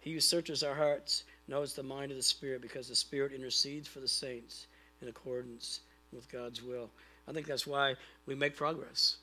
[0.00, 3.88] He who searches our hearts knows the mind of the Spirit because the Spirit intercedes
[3.88, 4.66] for the saints
[5.00, 5.80] in accordance
[6.12, 6.90] with God's will.
[7.26, 7.94] I think that's why
[8.26, 9.16] we make progress.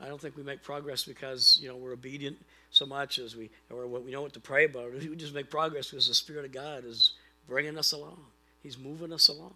[0.00, 2.36] I don't think we make progress because you know we're obedient
[2.70, 4.92] so much as we or what we know what to pray about.
[4.94, 7.12] We just make progress because the Spirit of God is
[7.48, 8.18] bringing us along.
[8.62, 9.54] He's moving us along,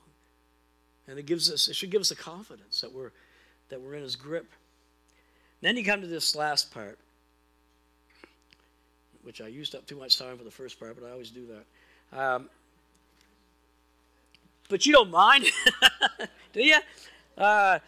[1.06, 3.10] and it gives us it should give us a confidence that we're
[3.68, 4.50] that we're in His grip.
[5.60, 6.98] then you come to this last part,
[9.22, 11.46] which I used up too much time for the first part, but I always do
[11.46, 12.18] that.
[12.18, 12.48] Um,
[14.70, 15.44] but you don't mind,
[16.52, 16.78] do you?
[17.36, 17.78] Uh,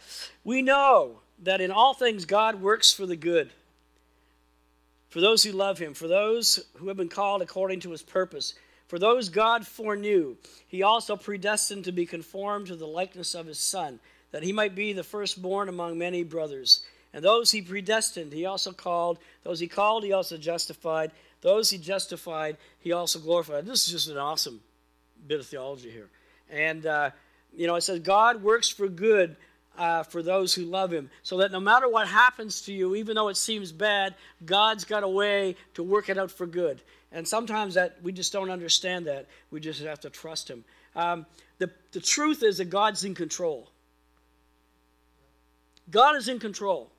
[0.43, 3.51] we know that in all things God works for the good,
[5.09, 8.55] for those who love Him, for those who have been called according to His purpose.
[8.87, 10.37] For those God foreknew,
[10.67, 13.99] He also predestined to be conformed to the likeness of His Son,
[14.31, 16.83] that He might be the firstborn among many brothers.
[17.13, 19.19] And those He predestined, He also called.
[19.43, 21.11] Those He called, He also justified.
[21.41, 23.65] Those He justified, He also glorified.
[23.65, 24.61] This is just an awesome
[25.27, 26.09] bit of theology here.
[26.49, 27.11] And, uh,
[27.55, 29.35] you know, it says, God works for good
[29.77, 31.09] uh, for those who love him.
[31.23, 34.15] So that no matter what happens to you, even though it seems bad,
[34.45, 36.81] God's got a way to work it out for good.
[37.11, 39.27] And sometimes that we just don't understand that.
[39.51, 40.63] We just have to trust him.
[40.95, 41.25] Um,
[41.57, 43.69] the, the truth is that God's in control.
[45.91, 46.89] God is in control.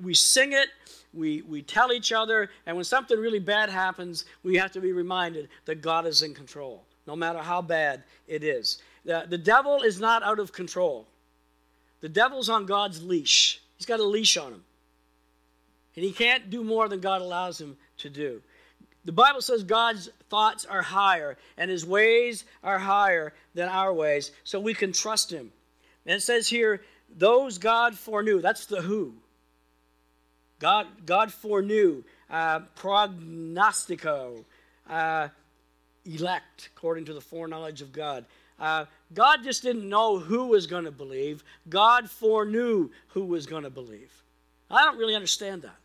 [0.00, 0.68] We sing it,
[1.12, 4.92] we, we tell each other, and when something really bad happens, we have to be
[4.92, 8.78] reminded that God is in control no matter how bad it is.
[9.04, 11.08] The, the devil is not out of control.
[12.00, 13.60] The devil's on God's leash.
[13.76, 14.64] He's got a leash on him.
[15.96, 18.42] And he can't do more than God allows him to do.
[19.04, 24.30] The Bible says God's thoughts are higher and his ways are higher than our ways,
[24.44, 25.52] so we can trust him.
[26.06, 26.82] And it says here,
[27.16, 28.40] those God foreknew.
[28.40, 29.14] That's the who.
[30.58, 32.04] God, God foreknew.
[32.30, 34.44] Uh, prognostico.
[34.88, 35.28] Uh,
[36.04, 38.24] elect according to the foreknowledge of God.
[38.58, 43.64] Uh, God just didn't know who was going to believe, God foreknew who was going
[43.64, 44.12] to believe.
[44.70, 45.76] I don't really understand that.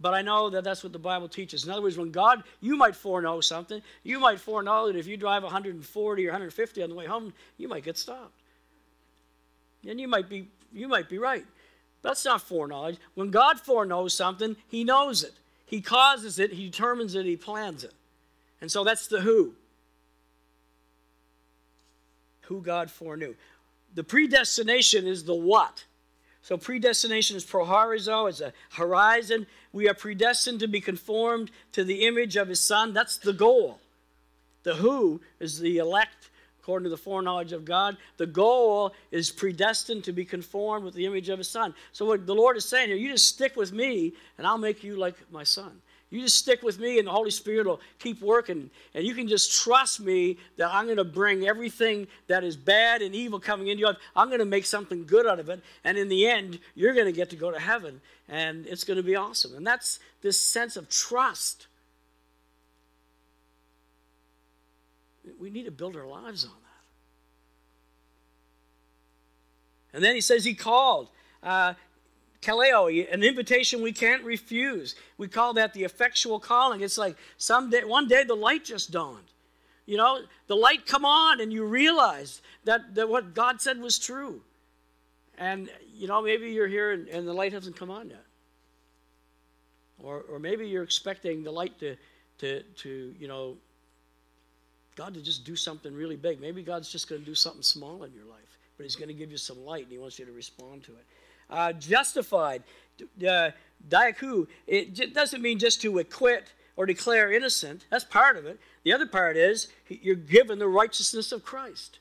[0.00, 1.64] But I know that that's what the Bible teaches.
[1.64, 3.80] In other words, when God, you might foreknow something.
[4.02, 7.68] You might foreknow that if you drive 140 or 150 on the way home, you
[7.68, 8.34] might get stopped.
[9.86, 11.44] And you might be, you might be right.
[12.02, 12.96] That's not foreknowledge.
[13.14, 15.34] When God foreknows something, He knows it.
[15.64, 17.94] He causes it, He determines it, He plans it.
[18.60, 19.54] And so that's the who.
[22.42, 23.34] Who God foreknew.
[23.94, 25.84] The predestination is the what.
[26.42, 29.46] So predestination is proorizo, it's a horizon.
[29.72, 32.92] We are predestined to be conformed to the image of his son.
[32.92, 33.78] That's the goal.
[34.64, 36.30] The who is the elect
[36.62, 37.96] according to the foreknowledge of God.
[38.18, 41.74] The goal is predestined to be conformed with the image of his son.
[41.92, 44.84] So what the Lord is saying here, you just stick with me and I'll make
[44.84, 45.82] you like my son.
[46.12, 48.68] You just stick with me, and the Holy Spirit will keep working.
[48.94, 53.00] And you can just trust me that I'm going to bring everything that is bad
[53.00, 53.94] and evil coming into you.
[54.14, 55.62] I'm going to make something good out of it.
[55.84, 58.98] And in the end, you're going to get to go to heaven, and it's going
[58.98, 59.56] to be awesome.
[59.56, 61.66] And that's this sense of trust.
[65.40, 66.58] We need to build our lives on that.
[69.96, 71.08] And then he says he called.
[71.42, 71.72] Uh,
[72.42, 74.94] kaleo, an invitation we can't refuse.
[75.16, 76.82] We call that the effectual calling.
[76.82, 79.24] It's like someday, one day the light just dawned.
[79.86, 83.98] You know, the light come on and you realize that, that what God said was
[83.98, 84.42] true.
[85.38, 88.24] And, you know, maybe you're here and, and the light hasn't come on yet.
[90.02, 91.96] Or, or maybe you're expecting the light to,
[92.38, 93.56] to, to, you know,
[94.94, 96.40] God to just do something really big.
[96.40, 99.14] Maybe God's just going to do something small in your life, but He's going to
[99.14, 101.04] give you some light and He wants you to respond to it.
[101.50, 102.62] Uh, justified,
[103.26, 103.50] uh,
[103.88, 107.84] diaku, it doesn't mean just to acquit or declare innocent.
[107.90, 108.58] That's part of it.
[108.84, 111.98] The other part is you're given the righteousness of Christ.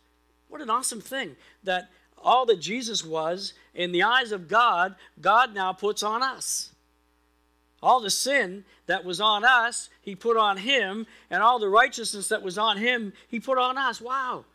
[0.47, 1.89] What an awesome thing that
[2.23, 6.71] all that Jesus was in the eyes of God, God now puts on us.
[7.83, 12.27] All the sin that was on us, he put on him, and all the righteousness
[12.27, 13.99] that was on him, he put on us.
[13.99, 14.45] Wow.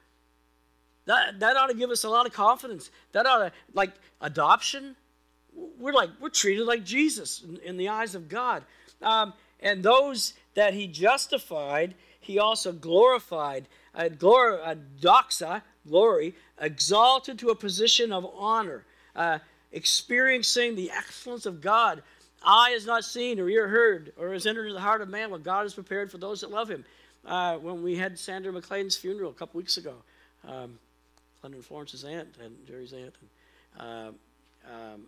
[1.07, 2.91] That, that ought to give us a lot of confidence.
[3.13, 4.97] That ought to, like adoption,
[5.79, 8.65] we're like, we're treated like Jesus in, in the eyes of God.
[9.01, 13.69] Um, and those that he justified, he also glorified.
[13.95, 18.85] Uh, glor- uh, doxa, glory, exalted to a position of honor,
[19.15, 19.39] uh,
[19.73, 22.03] experiencing the excellence of God.
[22.45, 25.31] Eye has not seen or ear heard or has entered into the heart of man
[25.31, 26.85] what God has prepared for those that love him.
[27.25, 29.95] Uh, when we had Sandra McLean's funeral a couple weeks ago,
[30.47, 30.79] um,
[31.47, 34.11] Glenda Florence's aunt and Jerry's aunt, and, uh,
[34.73, 35.03] um,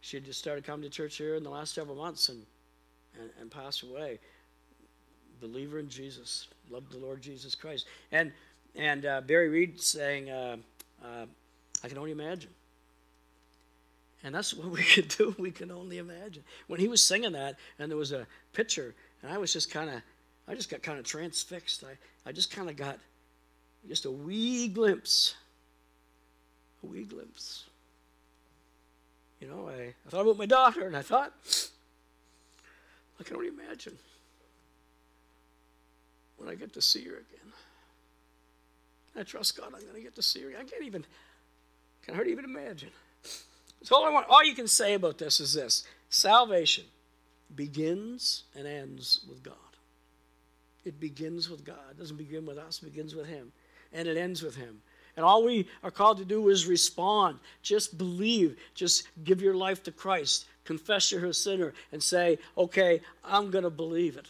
[0.00, 2.44] she had just started coming to church here in the last several months and,
[3.20, 4.18] and, and passed away.
[5.40, 7.86] Believer in Jesus, loved the Lord Jesus Christ.
[8.10, 8.32] And
[8.74, 10.56] and uh, Barry Reed saying, uh,
[11.04, 11.26] uh,
[11.84, 12.50] I can only imagine.
[14.24, 15.34] And that's what we could do.
[15.38, 16.42] We can only imagine.
[16.68, 19.90] When he was singing that, and there was a picture, and I was just kind
[19.90, 20.00] of,
[20.48, 21.84] I just got kind of transfixed.
[21.84, 22.98] I, I just kind of got
[23.88, 25.34] just a wee glimpse,
[26.82, 27.64] a wee glimpse.
[29.40, 31.32] You know, I, I thought about my daughter, and I thought,
[33.18, 33.98] I can only imagine
[36.36, 37.52] when I get to see her again.
[39.16, 39.66] I trust God.
[39.66, 40.50] I'm going to get to see her.
[40.50, 41.04] I can't even,
[42.02, 42.90] can hardly even imagine.
[43.82, 46.84] So all I want, all you can say about this is this: salvation
[47.54, 49.54] begins and ends with God.
[50.84, 51.76] It begins with God.
[51.90, 52.80] It doesn't begin with us.
[52.82, 53.52] It begins with Him,
[53.92, 54.82] and it ends with Him.
[55.16, 57.38] And all we are called to do is respond.
[57.62, 58.56] Just believe.
[58.74, 60.46] Just give your life to Christ.
[60.64, 64.26] Confess you're a sinner and say, "Okay, I'm going to believe it.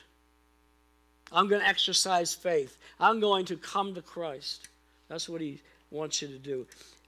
[1.31, 2.79] I'm going to exercise faith.
[2.99, 4.69] I'm going to come to Christ."
[5.09, 5.61] That's what he
[5.91, 6.67] wants you to do.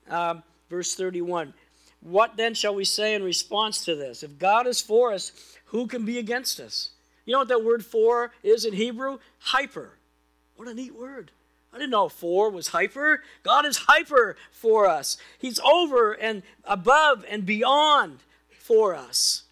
[0.09, 1.53] Um, verse 31
[2.01, 4.22] What then shall we say in response to this?
[4.22, 5.33] If God is for us,
[5.66, 6.91] who can be against us?
[7.25, 9.18] You know what that word for is in Hebrew?
[9.39, 9.91] Hyper.
[10.57, 11.31] What a neat word.
[11.75, 13.22] I didn't know for was hyper.
[13.43, 15.16] God is hyper for us.
[15.39, 18.20] He's over and above and beyond
[18.51, 19.43] for us.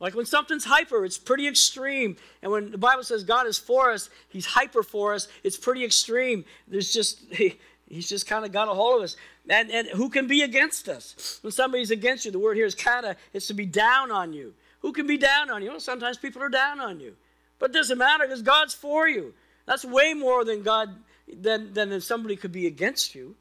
[0.00, 2.16] Like when something's hyper, it's pretty extreme.
[2.42, 5.84] And when the Bible says God is for us, He's hyper for us, it's pretty
[5.84, 6.44] extreme.
[6.66, 7.22] There's just,
[7.88, 9.16] He's just kind of got a hold of us.
[9.48, 11.38] And, and who can be against us?
[11.42, 14.54] When somebody's against you, the word here is kata, it's to be down on you.
[14.80, 15.70] Who can be down on you?
[15.70, 17.14] Well, sometimes people are down on you.
[17.58, 19.34] But it doesn't matter because God's for you.
[19.66, 20.90] That's way more than God
[21.34, 23.36] than, then if somebody could be against you.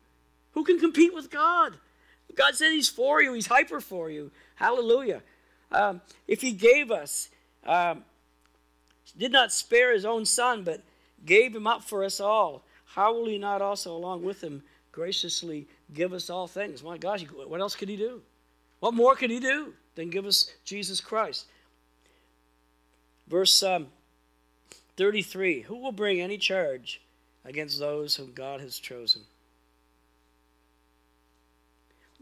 [0.53, 1.77] Who can compete with God?
[2.35, 4.31] God said He's for you, He's hyper for you.
[4.55, 5.21] Hallelujah.
[5.71, 7.29] Um, if He gave us,
[7.65, 8.03] um,
[9.17, 10.81] did not spare His own Son, but
[11.25, 12.63] gave Him up for us all
[12.95, 16.83] how will he not also, along with him, graciously give us all things?
[16.83, 18.21] My gosh, what else could he do?
[18.79, 21.45] What more could he do than give us Jesus Christ?
[23.27, 23.87] Verse um,
[24.97, 27.01] 33 Who will bring any charge
[27.49, 29.23] against those whom God has chosen?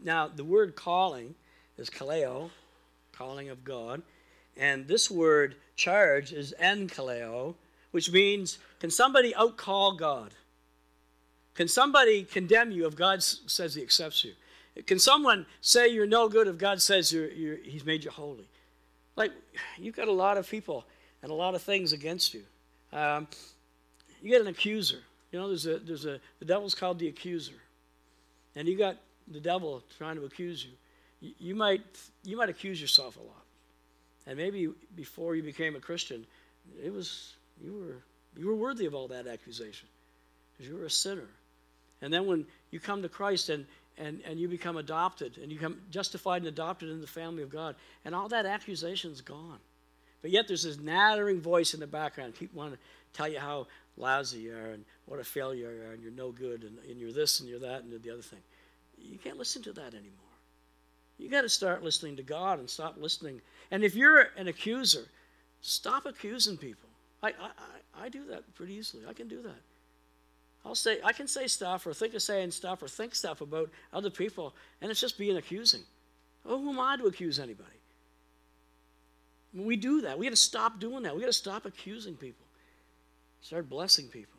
[0.02, 1.34] Now, the word calling
[1.76, 2.50] is kaleo,
[3.12, 4.02] calling of God.
[4.56, 7.54] And this word charge is enkaleo,
[7.90, 10.34] which means can somebody outcall God?
[11.54, 14.32] Can somebody condemn you if God says he accepts you?
[14.86, 18.48] Can someone say you're no good if God says you're, you're, he's made you holy?
[19.16, 19.32] Like,
[19.76, 20.84] you've got a lot of people
[21.22, 22.44] and a lot of things against you.
[22.92, 23.26] Um,
[24.22, 24.98] you get an accuser.
[25.30, 27.54] You know, there's a, there's a, the devil's called the accuser.
[28.56, 30.72] And you got the devil trying to accuse you.
[31.20, 31.34] you.
[31.38, 31.82] You might,
[32.24, 33.44] you might accuse yourself a lot.
[34.26, 36.26] And maybe before you became a Christian,
[36.82, 37.96] it was, you were,
[38.40, 39.88] you were worthy of all that accusation
[40.52, 41.28] because you were a sinner.
[42.00, 43.66] And then when you come to Christ and,
[43.96, 47.50] and, and you become adopted and you become justified and adopted in the family of
[47.50, 47.74] God,
[48.04, 49.58] and all that accusation is gone.
[50.20, 52.78] But yet there's this nattering voice in the background, keep wanting to
[53.12, 53.66] tell you how
[53.98, 56.98] lousy you are and what a failure you are and you're no good and, and
[57.00, 58.40] you're this and you're that and you're the other thing.
[58.96, 60.12] You can't listen to that anymore.
[61.18, 63.40] You got to start listening to God and stop listening.
[63.70, 65.06] And if you're an accuser,
[65.60, 66.88] stop accusing people.
[67.22, 69.02] I, I, I do that pretty easily.
[69.08, 69.60] I can do that.
[70.64, 73.70] I'll say I can say stuff or think of saying stuff or think stuff about
[73.92, 75.82] other people, and it's just being accusing.
[76.44, 77.68] Oh, who am I to accuse anybody?
[79.54, 80.18] We do that.
[80.18, 81.14] We got to stop doing that.
[81.14, 82.44] We got to stop accusing people.
[83.40, 84.34] Start blessing people.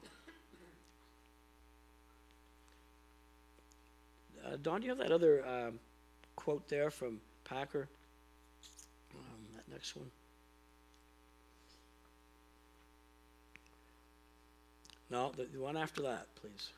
[4.46, 5.80] Uh, Don, do you have that other um,
[6.36, 7.88] quote there from Packer?
[9.14, 10.10] Um, that next one.
[15.10, 16.70] No, the one after that, please.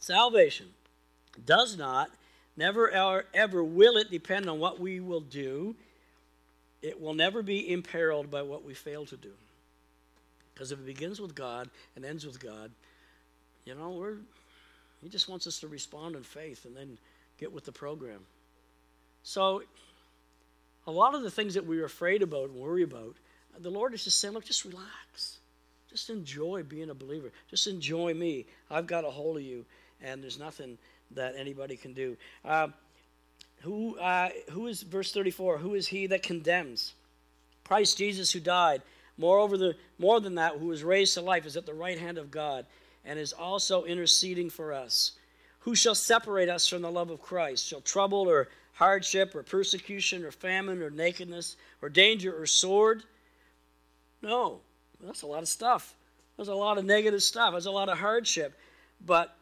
[0.00, 0.66] Salvation
[1.44, 2.10] does not,
[2.56, 5.74] never ever, ever will it depend on what we will do.
[6.86, 9.32] It will never be imperiled by what we fail to do.
[10.54, 12.70] Because if it begins with God and ends with God,
[13.64, 14.18] you know, we're
[15.02, 16.96] he just wants us to respond in faith and then
[17.38, 18.20] get with the program.
[19.24, 19.62] So
[20.86, 23.16] a lot of the things that we are afraid about and worry about,
[23.58, 25.38] the Lord is just saying, look, just relax.
[25.90, 27.32] Just enjoy being a believer.
[27.50, 28.46] Just enjoy me.
[28.70, 29.64] I've got a hold of you,
[30.00, 30.78] and there's nothing
[31.12, 32.16] that anybody can do.
[32.44, 32.68] Uh,
[33.62, 36.94] who, uh, who is, verse 34, who is he that condemns?
[37.64, 38.82] Christ Jesus who died.
[39.18, 42.18] Moreover, the, more than that, who was raised to life, is at the right hand
[42.18, 42.66] of God,
[43.04, 45.12] and is also interceding for us.
[45.60, 47.66] Who shall separate us from the love of Christ?
[47.66, 53.02] Shall trouble or hardship or persecution or famine or nakedness or danger or sword?
[54.22, 54.60] No,
[55.02, 55.94] that's a lot of stuff.
[56.36, 57.52] There's a lot of negative stuff.
[57.52, 58.56] There's a lot of hardship.
[59.04, 59.34] But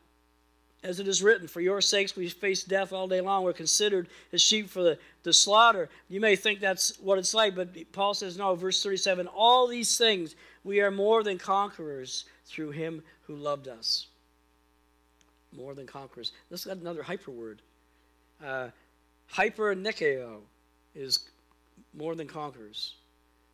[0.84, 3.42] as it is written, for your sakes we face death all day long.
[3.42, 5.88] We're considered as sheep for the, the slaughter.
[6.08, 9.96] You may think that's what it's like, but Paul says, no, verse 37 all these
[9.96, 14.08] things we are more than conquerors through him who loved us.
[15.56, 16.32] More than conquerors.
[16.50, 17.62] Let's got another hyper word.
[18.44, 18.68] Uh,
[19.26, 20.40] hyper nikeo
[20.94, 21.30] is
[21.94, 22.94] more than conquerors.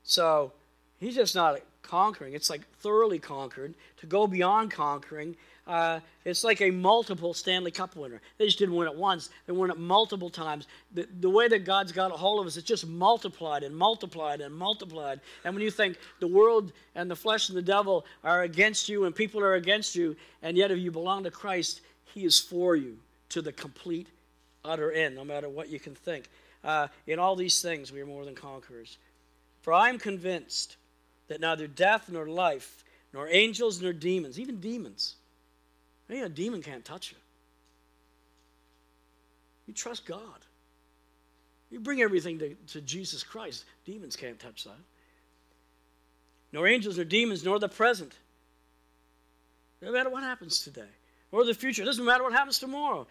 [0.02, 0.52] So
[0.98, 2.34] he's just not conquering.
[2.34, 3.74] It's like thoroughly conquered.
[3.98, 5.36] To go beyond conquering,
[5.70, 8.20] uh, it's like a multiple Stanley Cup winner.
[8.38, 10.66] They just didn't win it once, they won it multiple times.
[10.94, 14.40] The, the way that God's got a hold of us, it's just multiplied and multiplied
[14.40, 15.20] and multiplied.
[15.44, 19.04] And when you think the world and the flesh and the devil are against you
[19.04, 22.74] and people are against you, and yet if you belong to Christ, He is for
[22.74, 22.98] you
[23.28, 24.08] to the complete,
[24.64, 26.24] utter end, no matter what you can think.
[26.64, 28.98] Uh, in all these things, we are more than conquerors.
[29.62, 30.78] For I am convinced
[31.28, 35.14] that neither death nor life, nor angels nor demons, even demons,
[36.18, 37.18] a demon can't touch you.
[39.66, 40.44] You trust God.
[41.70, 43.64] You bring everything to, to Jesus Christ.
[43.84, 44.72] Demons can't touch that.
[46.52, 48.12] Nor angels nor demons, nor the present.
[49.80, 50.88] No matter what happens today,
[51.32, 51.82] or the future.
[51.82, 53.06] It doesn't matter what happens tomorrow.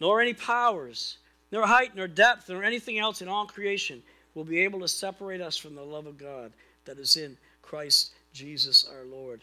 [0.00, 1.18] Nor any powers,
[1.50, 4.02] nor height, nor depth, nor anything else in all creation
[4.34, 6.52] will be able to separate us from the love of God
[6.84, 9.42] that is in Christ Jesus our Lord.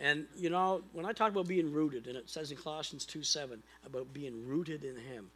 [0.00, 3.22] And you know, when I talk about being rooted, and it says in Colossians 2
[3.22, 5.30] 7 about being rooted in Him,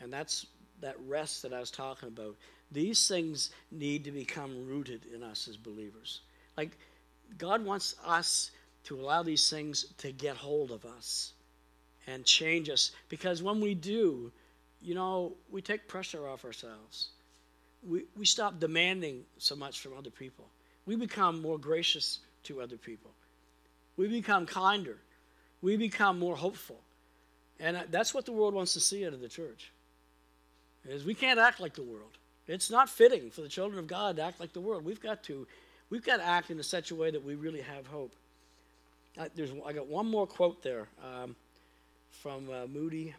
[0.00, 0.46] and that's
[0.82, 2.36] that rest that I was talking about.
[2.70, 6.20] These things need to become rooted in us as believers.
[6.56, 6.76] Like
[7.38, 8.50] God wants us
[8.84, 11.32] to allow these things to get hold of us
[12.06, 14.30] and change us because when we do,
[14.80, 17.08] you know, we take pressure off ourselves.
[17.82, 20.48] We, we stop demanding so much from other people.
[20.86, 23.10] We become more gracious to other people.
[23.96, 24.98] We become kinder.
[25.62, 26.80] We become more hopeful.
[27.58, 29.72] And that's what the world wants to see out of the church.
[30.84, 32.18] Is we can't act like the world.
[32.46, 34.84] It's not fitting for the children of God to act like the world.
[34.84, 35.46] We've got to,
[35.90, 38.12] we've got to act in such a way that we really have hope.
[39.18, 41.34] I, there's, I got one more quote there um,
[42.10, 43.14] from uh, Moody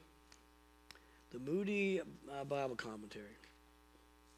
[1.31, 3.25] the Moody uh, Bible Commentary.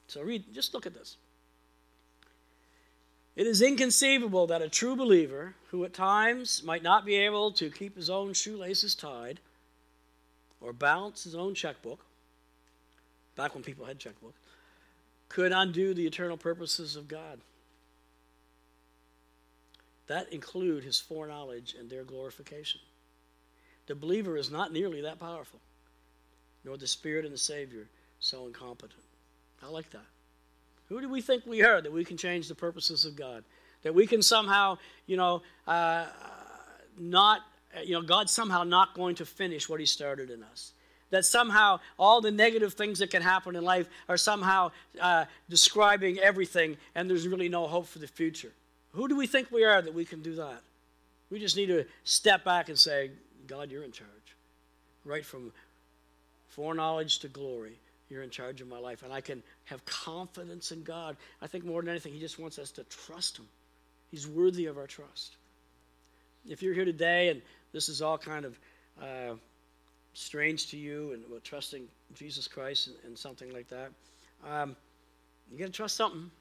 [0.07, 1.17] So read, just look at this.
[3.35, 7.69] It is inconceivable that a true believer, who at times might not be able to
[7.69, 9.39] keep his own shoelaces tied
[10.59, 12.05] or balance his own checkbook,
[13.35, 14.33] back when people had checkbooks,
[15.29, 17.39] could undo the eternal purposes of God.
[20.07, 22.81] That include his foreknowledge and their glorification.
[23.85, 25.61] The believer is not nearly that powerful
[26.63, 27.87] nor the Spirit and the Savior
[28.19, 29.03] so incompetent.
[29.63, 30.05] I like that.
[30.89, 33.43] Who do we think we are that we can change the purposes of God?
[33.83, 36.07] That we can somehow, you know, uh,
[36.97, 37.41] not,
[37.83, 40.73] you know, God's somehow not going to finish what He started in us.
[41.11, 46.19] That somehow all the negative things that can happen in life are somehow uh, describing
[46.19, 48.51] everything and there's really no hope for the future.
[48.93, 50.61] Who do we think we are that we can do that?
[51.29, 53.11] We just need to step back and say,
[53.47, 54.09] God, you're in charge.
[55.05, 55.51] Right from
[56.49, 57.79] foreknowledge to glory,
[58.09, 59.03] you're in charge of my life.
[59.03, 61.15] And I can have confidence in God.
[61.41, 63.47] I think more than anything, He just wants us to trust Him.
[64.11, 65.37] He's worthy of our trust.
[66.47, 67.41] If you're here today and
[67.71, 68.59] this is all kind of
[69.01, 69.35] uh,
[70.13, 73.91] strange to you and well, trusting Jesus Christ and, and, something like that,
[74.49, 74.75] um,
[75.51, 76.31] you got to trust something.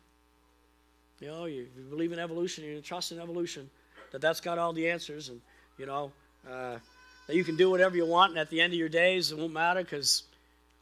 [1.21, 3.69] You know, you, you believe in evolution, you trust in evolution,
[4.13, 5.41] that that's got all the answers, and
[5.77, 6.13] you know
[6.49, 6.79] uh,
[7.27, 9.39] that you can do whatever you want, and at the end of your days, it
[9.39, 10.23] won't matter because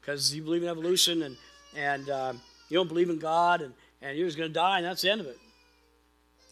[0.06, 1.36] because you believe in evolution and
[1.76, 2.32] and uh,
[2.68, 5.10] you don't believe in God, and and you're just going to die, and that's the
[5.10, 5.38] end of it.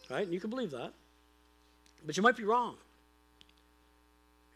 [0.09, 0.23] Right?
[0.23, 0.91] And you can believe that,
[2.05, 2.75] but you might be wrong.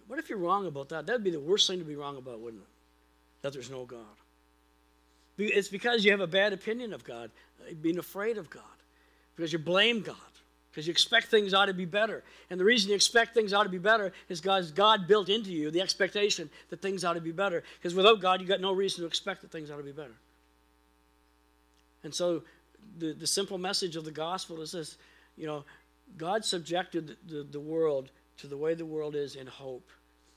[0.07, 1.05] What if you're wrong about that?
[1.05, 2.67] That'd be the worst thing to be wrong about, wouldn't it?
[3.41, 3.99] That there's no God.
[5.37, 7.31] It's because you have a bad opinion of God,
[7.81, 8.63] being afraid of God
[9.35, 10.15] because you blame God,
[10.71, 12.23] because you expect things ought to be better.
[12.49, 15.51] And the reason you expect things ought to be better is because God built into
[15.51, 17.63] you the expectation that things ought to be better.
[17.79, 20.15] Because without God, you got no reason to expect that things ought to be better.
[22.03, 22.43] And so
[22.97, 24.97] the, the simple message of the gospel is this
[25.37, 25.63] you know,
[26.17, 29.89] God subjected the, the world to the way the world is in hope.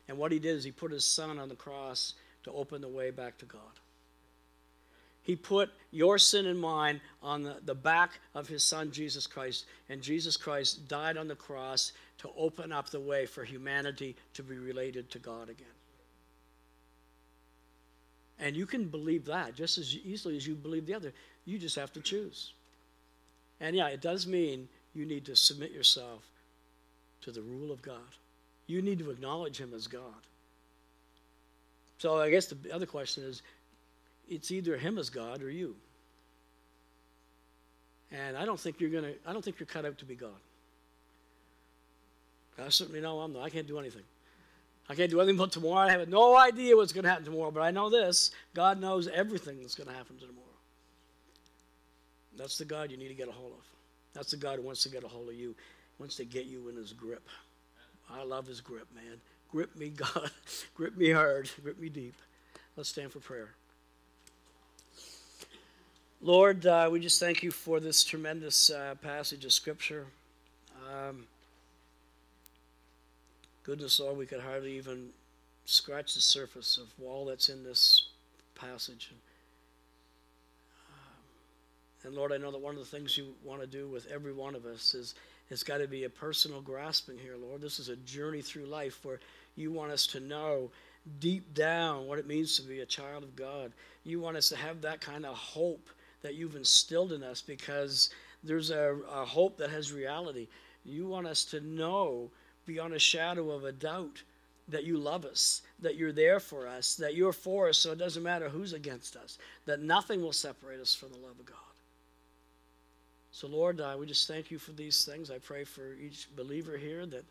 [0.09, 2.14] And what he did is he put his son on the cross
[2.45, 3.61] to open the way back to God.
[5.23, 9.66] He put your sin and mine on the, the back of his son, Jesus Christ.
[9.89, 14.43] And Jesus Christ died on the cross to open up the way for humanity to
[14.43, 15.66] be related to God again.
[18.41, 21.12] And you can believe that just as easily as you believe the other.
[21.45, 22.53] You just have to choose.
[23.61, 26.25] And yeah, it does mean you need to submit yourself
[27.20, 28.16] to the rule of God.
[28.66, 30.27] You need to acknowledge him as God.
[31.99, 33.43] So I guess the other question is
[34.33, 35.76] it's either him as God or you.
[38.11, 40.30] And I don't think you're gonna I don't think you're cut out to be God.
[42.59, 43.43] I certainly know I'm not.
[43.43, 44.03] I can't do anything.
[44.89, 45.87] I can't do anything but tomorrow.
[45.87, 49.09] I have no idea what's going to happen tomorrow, but I know this God knows
[49.09, 50.37] everything that's going to happen tomorrow.
[52.37, 53.64] That's the God you need to get a hold of.
[54.14, 55.55] That's the God who wants to get a hold of you,
[55.99, 57.26] wants to get you in his grip.
[58.11, 59.20] I love his grip, man.
[59.51, 60.30] Grip me, God.
[60.74, 61.51] grip me hard.
[61.62, 62.14] Grip me deep.
[62.76, 63.51] Let's stand for prayer.
[66.25, 70.07] Lord, uh, we just thank you for this tremendous uh, passage of Scripture.
[70.89, 71.25] Um,
[73.64, 75.09] goodness, Lord, we could hardly even
[75.64, 78.11] scratch the surface of all that's in this
[78.55, 79.12] passage.
[80.89, 84.07] Um, and Lord, I know that one of the things you want to do with
[84.07, 85.16] every one of us is
[85.51, 87.61] it's got to be a personal grasping here, Lord.
[87.61, 89.18] This is a journey through life where
[89.57, 90.70] you want us to know
[91.18, 93.73] deep down what it means to be a child of God.
[94.05, 95.89] You want us to have that kind of hope
[96.23, 98.11] that you've instilled in us because
[98.43, 100.49] there's a, a hope that has reality.
[100.85, 102.31] You want us to know
[102.66, 104.23] beyond a shadow of a doubt
[104.68, 107.99] that you love us, that you're there for us, that you're for us, so it
[107.99, 111.57] doesn't matter who's against us, that nothing will separate us from the love of God.
[113.33, 115.31] So, Lord, uh, we just thank you for these things.
[115.31, 117.25] I pray for each believer here that,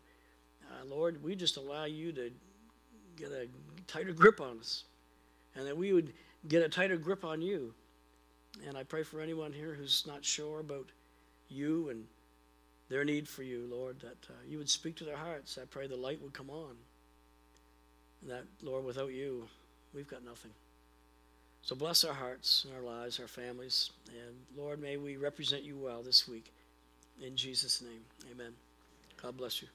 [0.70, 2.30] uh, Lord, we just allow you to
[3.16, 3.46] get a
[3.86, 4.84] tighter grip on us,
[5.54, 6.12] and that we would
[6.48, 7.72] get a tighter grip on you
[8.66, 10.88] and I pray for anyone here who's not sure about
[11.48, 12.04] you and
[12.88, 15.58] their need for you, Lord, that uh, you would speak to their hearts.
[15.60, 16.76] I pray the light would come on.
[18.20, 19.48] And that, Lord, without you,
[19.94, 20.50] we've got nothing.
[21.62, 23.90] So bless our hearts and our lives, our families.
[24.08, 26.52] And Lord, may we represent you well this week.
[27.20, 28.52] In Jesus' name, amen.
[29.20, 29.68] God bless you.